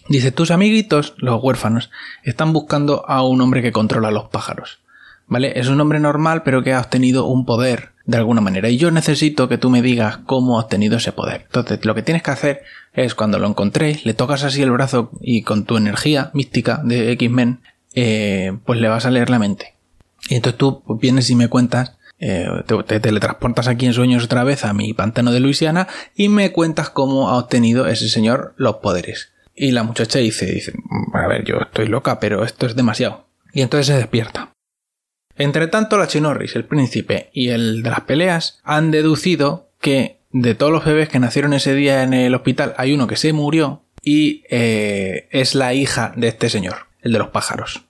Dice, 0.10 0.34
tus 0.34 0.52
amiguitos, 0.52 1.14
los 1.20 1.42
huérfanos, 1.42 1.90
están 2.24 2.52
buscando 2.52 3.08
a 3.08 3.26
un 3.26 3.40
hombre 3.40 3.62
que 3.62 3.72
controla 3.72 4.12
los 4.12 4.28
pájaros. 4.28 4.80
¿Vale? 5.30 5.60
Es 5.60 5.68
un 5.68 5.80
hombre 5.80 6.00
normal, 6.00 6.42
pero 6.44 6.64
que 6.64 6.74
ha 6.74 6.82
obtenido 6.82 7.26
un 7.26 7.46
poder 7.46 7.92
de 8.06 8.18
alguna 8.18 8.42
manera. 8.42 8.70
Y 8.70 8.78
yo 8.78 8.90
necesito 8.90 9.48
que 9.48 9.60
tú 9.60 9.70
me 9.70 9.84
digas 9.84 10.18
cómo 10.26 10.60
ha 10.60 10.64
obtenido 10.64 10.98
ese 10.98 11.12
poder. 11.12 11.44
Entonces, 11.46 11.86
lo 11.86 11.94
que 11.94 12.02
tienes 12.02 12.24
que 12.24 12.32
hacer 12.32 12.64
es 12.94 13.14
cuando 13.14 13.38
lo 13.38 13.48
encontréis, 13.48 14.06
le 14.06 14.16
tocas 14.16 14.44
así 14.44 14.64
el 14.64 14.72
brazo 14.72 15.12
y 15.22 15.44
con 15.44 15.66
tu 15.66 15.78
energía 15.78 16.32
mística 16.34 16.82
de 16.84 17.12
X-Men, 17.12 17.62
eh, 17.94 18.58
pues 18.66 18.82
le 18.82 18.88
vas 18.88 19.06
a 19.06 19.12
leer 19.12 19.30
la 19.30 19.38
mente. 19.38 19.76
Y 20.28 20.36
entonces 20.36 20.58
tú 20.58 20.84
vienes 21.00 21.30
y 21.30 21.36
me 21.36 21.48
cuentas, 21.48 21.98
eh, 22.18 22.48
te, 22.66 23.00
teletransportas 23.00 23.68
aquí 23.68 23.86
en 23.86 23.94
sueños 23.94 24.26
otra 24.26 24.44
vez 24.44 24.66
a 24.66 24.74
mi 24.74 24.94
pantano 24.94 25.32
de 25.32 25.40
Luisiana 25.40 25.88
y 26.16 26.30
me 26.30 26.52
cuentas 26.52 26.90
cómo 26.90 27.30
ha 27.30 27.38
obtenido 27.38 27.88
ese 27.88 28.10
señor 28.10 28.56
los 28.58 28.78
poderes. 28.78 29.32
Y 29.56 29.72
la 29.72 29.84
muchacha 29.84 30.18
dice, 30.20 30.48
dice, 30.48 30.74
a 31.14 31.28
ver, 31.28 31.44
yo 31.46 31.58
estoy 31.58 31.88
loca, 31.88 32.20
pero 32.20 32.44
esto 32.44 32.66
es 32.66 32.76
demasiado. 32.76 33.28
Y 33.54 33.62
entonces 33.62 33.88
se 33.88 33.98
despierta. 33.98 34.54
Entre 35.40 35.68
tanto, 35.68 35.98
la 35.98 36.08
Chinorris, 36.08 36.58
el 36.58 36.66
príncipe 36.66 37.30
y 37.34 37.50
el 37.50 37.82
de 37.82 37.90
las 37.90 38.02
peleas 38.02 38.60
han 38.66 38.92
deducido 38.92 39.70
que 39.80 40.20
de 40.32 40.54
todos 40.54 40.72
los 40.72 40.84
bebés 40.84 41.08
que 41.08 41.20
nacieron 41.20 41.54
ese 41.54 41.74
día 41.74 42.04
en 42.04 42.14
el 42.14 42.36
hospital 42.36 42.76
hay 42.78 42.94
uno 42.94 43.08
que 43.08 43.16
se 43.16 43.32
murió 43.32 43.82
y 44.04 44.44
eh, 44.50 45.30
es 45.32 45.56
la 45.56 45.74
hija 45.74 46.12
de 46.18 46.28
este 46.28 46.50
señor, 46.50 46.88
el 47.02 47.14
de 47.14 47.20
los 47.20 47.30
pájaros, 47.30 47.86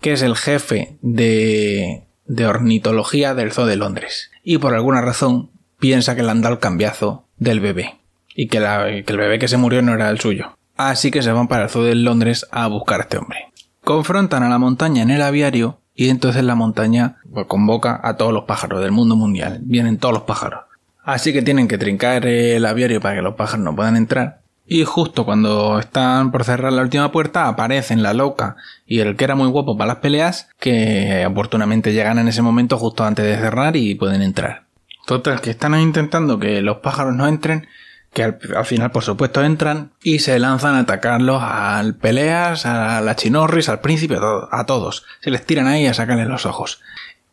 que 0.00 0.12
es 0.12 0.22
el 0.22 0.36
jefe 0.36 0.96
de, 1.00 2.02
de 2.26 2.46
ornitología 2.46 3.32
del 3.32 3.52
Zoo 3.52 3.66
de 3.66 3.76
Londres. 3.76 4.32
Y 4.42 4.58
por 4.58 4.74
alguna 4.74 5.00
razón 5.00 5.52
piensa 5.78 6.16
que 6.16 6.24
le 6.24 6.32
han 6.32 6.42
dado 6.42 6.54
el 6.54 6.60
cambiazo 6.60 7.28
del 7.36 7.60
bebé 7.60 7.94
y 8.34 8.48
que, 8.48 8.58
que 8.58 9.12
el 9.12 9.18
bebé 9.18 9.38
que 9.38 9.46
se 9.46 9.56
murió 9.56 9.82
no 9.82 9.94
era 9.94 10.10
el 10.10 10.18
suyo. 10.18 10.58
Así 10.76 11.12
que 11.12 11.22
se 11.22 11.30
van 11.30 11.46
para 11.46 11.64
el 11.64 11.70
Zoo 11.70 11.84
de 11.84 11.94
Londres 11.94 12.44
a 12.50 12.66
buscar 12.66 12.98
a 12.98 13.02
este 13.04 13.18
hombre. 13.18 13.52
Confrontan 13.84 14.42
a 14.42 14.48
la 14.48 14.58
montaña 14.58 15.02
en 15.02 15.10
el 15.10 15.22
aviario 15.22 15.78
y 15.98 16.10
entonces 16.10 16.44
la 16.44 16.54
montaña 16.54 17.16
convoca 17.48 18.00
a 18.04 18.16
todos 18.16 18.32
los 18.32 18.44
pájaros 18.44 18.80
del 18.80 18.92
mundo 18.92 19.16
mundial. 19.16 19.58
Vienen 19.62 19.98
todos 19.98 20.14
los 20.14 20.22
pájaros. 20.22 20.60
Así 21.02 21.32
que 21.32 21.42
tienen 21.42 21.66
que 21.66 21.76
trincar 21.76 22.24
el 22.24 22.64
aviario 22.66 23.00
para 23.00 23.16
que 23.16 23.22
los 23.22 23.34
pájaros 23.34 23.64
no 23.64 23.74
puedan 23.74 23.96
entrar. 23.96 24.38
Y 24.64 24.84
justo 24.84 25.24
cuando 25.24 25.80
están 25.80 26.30
por 26.30 26.44
cerrar 26.44 26.72
la 26.72 26.82
última 26.82 27.10
puerta, 27.10 27.48
aparecen 27.48 28.04
la 28.04 28.14
loca 28.14 28.54
y 28.86 29.00
el 29.00 29.16
que 29.16 29.24
era 29.24 29.34
muy 29.34 29.48
guapo 29.48 29.76
para 29.76 29.88
las 29.88 29.96
peleas, 29.96 30.48
que 30.60 31.26
oportunamente 31.26 31.92
llegan 31.92 32.20
en 32.20 32.28
ese 32.28 32.42
momento 32.42 32.78
justo 32.78 33.02
antes 33.02 33.24
de 33.24 33.36
cerrar 33.36 33.74
y 33.74 33.96
pueden 33.96 34.22
entrar. 34.22 34.66
Total, 35.04 35.40
que 35.40 35.50
están 35.50 35.76
intentando 35.80 36.38
que 36.38 36.62
los 36.62 36.76
pájaros 36.76 37.16
no 37.16 37.26
entren 37.26 37.66
que 38.12 38.22
al, 38.22 38.64
final 38.64 38.90
por 38.90 39.04
supuesto 39.04 39.44
entran 39.44 39.92
y 40.02 40.20
se 40.20 40.38
lanzan 40.38 40.74
a 40.74 40.80
atacarlos 40.80 41.42
al 41.42 41.94
peleas, 41.94 42.66
a 42.66 43.00
la 43.00 43.16
chinorris, 43.16 43.68
al 43.68 43.80
príncipe, 43.80 44.16
a, 44.18 44.64
todos. 44.66 45.04
Se 45.20 45.30
les 45.30 45.44
tiran 45.44 45.66
ahí 45.66 45.86
a 45.86 45.94
sacarles 45.94 46.26
los 46.26 46.46
ojos. 46.46 46.80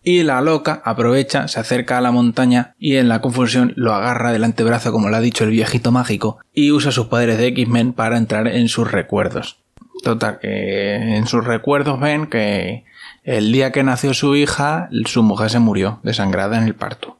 Y 0.03 0.21
la 0.21 0.41
loca 0.41 0.83
aprovecha, 0.85 1.47
se 1.47 1.59
acerca 1.59 1.97
a 1.97 2.01
la 2.01 2.11
montaña 2.11 2.75
y 2.77 2.97
en 2.97 3.07
la 3.07 3.21
confusión 3.21 3.73
lo 3.75 3.93
agarra 3.93 4.31
del 4.31 4.43
antebrazo 4.43 4.91
como 4.91 5.09
lo 5.09 5.15
ha 5.15 5.21
dicho 5.21 5.43
el 5.43 5.49
viejito 5.49 5.91
mágico 5.91 6.37
y 6.53 6.71
usa 6.71 6.91
sus 6.91 7.07
poderes 7.07 7.39
de 7.39 7.47
X-Men 7.47 7.93
para 7.93 8.17
entrar 8.17 8.47
en 8.47 8.67
sus 8.67 8.91
recuerdos. 8.91 9.57
Total, 10.03 10.37
que 10.39 11.15
en 11.15 11.25
sus 11.25 11.43
recuerdos 11.43 11.99
ven 11.99 12.27
que 12.27 12.83
el 13.23 13.51
día 13.51 13.71
que 13.71 13.81
nació 13.81 14.13
su 14.13 14.35
hija, 14.35 14.89
su 15.05 15.23
mujer 15.23 15.49
se 15.49 15.57
murió 15.57 15.99
desangrada 16.03 16.57
en 16.57 16.65
el 16.65 16.75
parto. 16.75 17.17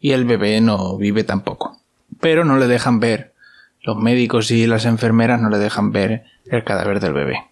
Y 0.00 0.12
el 0.12 0.24
bebé 0.24 0.62
no 0.62 0.96
vive 0.96 1.24
tampoco 1.24 1.81
pero 2.22 2.44
no 2.44 2.56
le 2.56 2.68
dejan 2.68 3.00
ver, 3.00 3.34
los 3.82 3.96
médicos 3.96 4.52
y 4.52 4.68
las 4.68 4.84
enfermeras 4.84 5.40
no 5.40 5.50
le 5.50 5.58
dejan 5.58 5.90
ver 5.90 6.22
el 6.46 6.62
cadáver 6.62 7.00
del 7.00 7.14
bebé. 7.14 7.48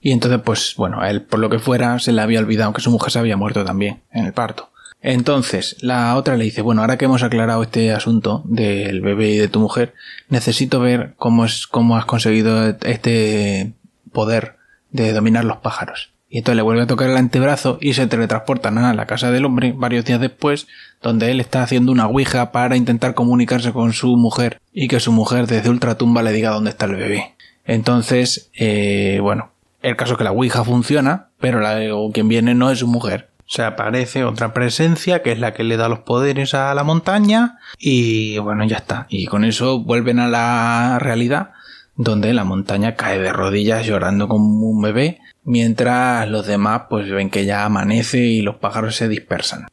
Y 0.00 0.10
entonces, 0.10 0.40
pues 0.42 0.74
bueno, 0.78 1.02
a 1.02 1.10
él 1.10 1.20
por 1.20 1.38
lo 1.38 1.50
que 1.50 1.58
fuera 1.58 1.98
se 1.98 2.12
le 2.12 2.22
había 2.22 2.40
olvidado 2.40 2.72
que 2.72 2.80
su 2.80 2.90
mujer 2.90 3.12
se 3.12 3.18
había 3.18 3.36
muerto 3.36 3.62
también 3.62 4.02
en 4.10 4.24
el 4.24 4.32
parto. 4.32 4.70
Entonces, 5.02 5.76
la 5.82 6.16
otra 6.16 6.38
le 6.38 6.44
dice, 6.44 6.62
bueno, 6.62 6.80
ahora 6.80 6.96
que 6.96 7.04
hemos 7.04 7.22
aclarado 7.22 7.62
este 7.62 7.92
asunto 7.92 8.42
del 8.46 9.02
bebé 9.02 9.32
y 9.32 9.36
de 9.36 9.48
tu 9.48 9.60
mujer, 9.60 9.92
necesito 10.30 10.80
ver 10.80 11.12
cómo 11.18 11.44
es, 11.44 11.66
cómo 11.66 11.98
has 11.98 12.06
conseguido 12.06 12.68
este 12.86 13.74
poder 14.12 14.56
de 14.92 15.12
dominar 15.12 15.44
los 15.44 15.58
pájaros. 15.58 16.13
Y 16.34 16.38
entonces 16.38 16.56
le 16.56 16.62
vuelve 16.62 16.82
a 16.82 16.86
tocar 16.88 17.08
el 17.08 17.16
antebrazo 17.16 17.78
y 17.80 17.94
se 17.94 18.08
teletransportan 18.08 18.76
a 18.78 18.92
la 18.92 19.06
casa 19.06 19.30
del 19.30 19.44
hombre 19.44 19.72
varios 19.72 20.04
días 20.04 20.20
después, 20.20 20.66
donde 21.00 21.30
él 21.30 21.38
está 21.38 21.62
haciendo 21.62 21.92
una 21.92 22.08
ouija 22.08 22.50
para 22.50 22.76
intentar 22.76 23.14
comunicarse 23.14 23.72
con 23.72 23.92
su 23.92 24.16
mujer 24.16 24.60
y 24.72 24.88
que 24.88 24.98
su 24.98 25.12
mujer 25.12 25.46
desde 25.46 25.70
ultratumba 25.70 26.24
le 26.24 26.32
diga 26.32 26.50
dónde 26.50 26.70
está 26.70 26.86
el 26.86 26.96
bebé. 26.96 27.36
Entonces, 27.64 28.50
eh, 28.58 29.20
bueno, 29.22 29.52
el 29.80 29.94
caso 29.94 30.14
es 30.14 30.18
que 30.18 30.24
la 30.24 30.32
ouija 30.32 30.64
funciona, 30.64 31.28
pero 31.38 31.60
la, 31.60 31.78
quien 32.12 32.26
viene 32.26 32.56
no 32.56 32.68
es 32.68 32.80
su 32.80 32.88
mujer. 32.88 33.28
Se 33.46 33.62
aparece 33.62 34.24
otra 34.24 34.52
presencia 34.52 35.22
que 35.22 35.30
es 35.30 35.38
la 35.38 35.54
que 35.54 35.62
le 35.62 35.76
da 35.76 35.88
los 35.88 36.00
poderes 36.00 36.54
a 36.54 36.74
la 36.74 36.82
montaña 36.82 37.60
y 37.78 38.38
bueno, 38.38 38.64
ya 38.64 38.78
está. 38.78 39.06
Y 39.08 39.26
con 39.26 39.44
eso 39.44 39.84
vuelven 39.84 40.18
a 40.18 40.26
la 40.26 40.98
realidad 40.98 41.50
donde 41.94 42.34
la 42.34 42.42
montaña 42.42 42.96
cae 42.96 43.20
de 43.20 43.32
rodillas 43.32 43.86
llorando 43.86 44.26
como 44.26 44.66
un 44.66 44.82
bebé 44.82 45.20
mientras 45.44 46.28
los 46.28 46.46
demás 46.46 46.82
pues 46.88 47.10
ven 47.10 47.30
que 47.30 47.44
ya 47.44 47.64
amanece 47.64 48.18
y 48.18 48.42
los 48.42 48.56
pájaros 48.56 48.96
se 48.96 49.08
dispersan. 49.08 49.66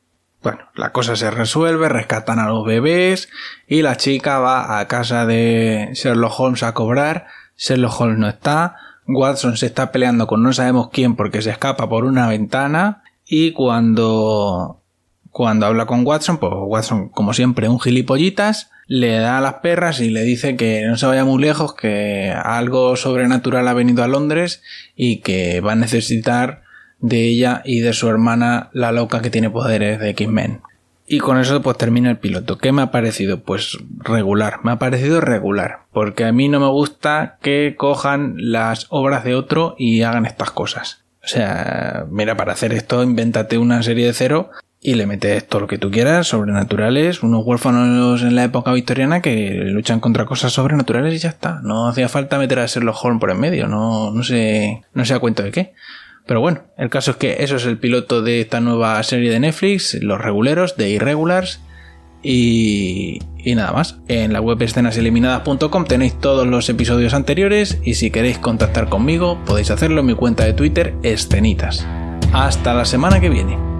Bueno, 0.44 0.60
la 0.76 0.92
cosa 0.92 1.16
se 1.16 1.30
resuelve, 1.30 1.88
rescatan 1.88 2.40
a 2.40 2.48
los 2.48 2.66
bebés 2.66 3.30
y 3.68 3.84
la 3.84 3.98
chica 3.98 4.40
va 4.40 4.80
a 4.80 4.88
casa 4.88 5.26
de 5.26 5.90
Sherlock 5.94 6.40
Holmes 6.40 6.64
a 6.64 6.74
cobrar. 6.74 7.28
Sherlock 7.58 8.02
Holmes 8.02 8.18
no 8.18 8.28
está. 8.28 8.76
Watson 9.08 9.58
se 9.58 9.68
está 9.68 9.92
peleando 9.92 10.26
con 10.28 10.42
no 10.42 10.52
sabemos 10.54 10.90
quién 10.92 11.16
porque 11.16 11.42
se 11.42 11.52
escapa 11.52 11.90
por 11.90 12.06
una 12.06 12.28
ventana 12.28 13.04
y 13.26 13.52
cuando 13.52 14.81
cuando 15.32 15.66
habla 15.66 15.86
con 15.86 16.06
Watson, 16.06 16.38
pues 16.38 16.52
Watson 16.56 17.10
como 17.10 17.34
siempre 17.34 17.70
un 17.70 17.80
gilipollitas 17.80 18.70
le 18.88 19.20
da 19.20 19.38
a 19.38 19.42
las 19.42 19.56
perras 19.56 20.02
y 20.02 20.10
le 20.10 20.24
dice 20.24 20.58
que 20.58 20.86
no 20.86 20.98
se 20.98 21.06
vaya 21.06 21.24
muy 21.24 21.42
lejos, 21.42 21.74
que 21.74 22.32
algo 22.32 22.98
sobrenatural 22.98 23.68
ha 23.70 23.74
venido 23.74 24.04
a 24.04 24.10
Londres 24.10 24.62
y 24.96 25.22
que 25.22 25.62
va 25.62 25.72
a 25.72 25.76
necesitar 25.76 26.64
de 27.00 27.26
ella 27.26 27.62
y 27.64 27.80
de 27.80 27.94
su 27.94 28.10
hermana 28.10 28.70
la 28.74 28.92
loca 28.92 29.22
que 29.22 29.30
tiene 29.30 29.50
poderes 29.50 30.00
de 30.00 30.10
X-Men. 30.10 30.62
Y 31.08 31.20
con 31.20 31.40
eso 31.40 31.62
pues 31.62 31.78
termina 31.78 32.10
el 32.10 32.20
piloto. 32.20 32.58
¿Qué 32.58 32.72
me 32.72 32.82
ha 32.82 32.92
parecido? 32.92 33.42
Pues 33.42 33.78
regular. 34.00 34.60
Me 34.64 34.72
ha 34.72 34.80
parecido 34.80 35.20
regular. 35.20 35.80
Porque 35.92 36.26
a 36.26 36.32
mí 36.32 36.48
no 36.48 36.60
me 36.60 36.70
gusta 36.70 37.38
que 37.42 37.76
cojan 37.78 38.36
las 38.38 38.88
obras 38.90 39.24
de 39.24 39.36
otro 39.36 39.76
y 39.78 40.04
hagan 40.04 40.26
estas 40.26 40.52
cosas. 40.52 41.04
O 41.24 41.28
sea, 41.28 42.06
mira, 42.10 42.36
para 42.36 42.54
hacer 42.54 42.74
esto, 42.74 43.04
invéntate 43.04 43.58
una 43.58 43.84
serie 43.84 44.06
de 44.06 44.14
cero 44.14 44.52
y 44.84 44.96
le 44.96 45.06
metes 45.06 45.48
todo 45.48 45.62
lo 45.62 45.68
que 45.68 45.78
tú 45.78 45.92
quieras, 45.92 46.28
sobrenaturales, 46.28 47.22
unos 47.22 47.46
huérfanos 47.46 48.24
en 48.24 48.36
la 48.36 48.44
época 48.44 48.74
victoriana 48.74 49.22
que 49.22 49.52
luchan 49.66 50.00
contra 50.00 50.26
cosas 50.26 50.54
sobrenaturales 50.54 51.14
y 51.14 51.20
ya 51.20 51.30
está. 51.30 51.62
No 51.62 51.88
hacía 51.88 52.10
falta 52.10 52.40
meter 52.40 52.58
a 52.60 52.66
Sherlock 52.66 52.98
Holmes 53.04 53.20
por 53.20 53.30
en 53.30 53.40
medio, 53.40 53.68
no, 53.68 54.10
no 54.12 54.24
sé, 54.24 54.82
no 54.94 55.06
sé 55.06 55.14
a 55.14 55.20
cuento 55.20 55.44
de 55.44 55.52
qué. 55.52 55.74
Pero 56.26 56.42
bueno, 56.42 56.64
el 56.78 56.90
caso 56.90 57.12
es 57.12 57.18
que 57.18 57.44
eso 57.44 57.58
es 57.58 57.66
el 57.66 57.78
piloto 57.78 58.24
de 58.24 58.42
esta 58.42 58.60
nueva 58.60 59.02
serie 59.04 59.30
de 59.30 59.40
Netflix, 59.40 59.96
Los 60.02 60.20
Reguleros, 60.20 60.78
de 60.78 60.90
Irregulars. 60.90 61.62
Y, 62.24 63.20
y, 63.40 63.56
nada 63.56 63.72
más. 63.72 63.98
En 64.08 64.32
la 64.32 64.42
web 64.42 64.62
escenaseliminadas.com 64.62 65.86
tenéis 65.86 66.20
todos 66.20 66.46
los 66.46 66.70
episodios 66.70 67.16
anteriores 67.16 67.80
y 67.84 67.96
si 67.96 68.12
queréis 68.12 68.38
contactar 68.38 68.90
conmigo 68.90 69.44
podéis 69.46 69.72
hacerlo 69.72 70.02
en 70.02 70.08
mi 70.08 70.14
cuenta 70.14 70.46
de 70.46 70.54
Twitter 70.54 70.94
escenitas. 71.02 71.86
Hasta 72.32 72.76
la 72.76 72.86
semana 72.86 73.20
que 73.20 73.30
viene. 73.30 73.71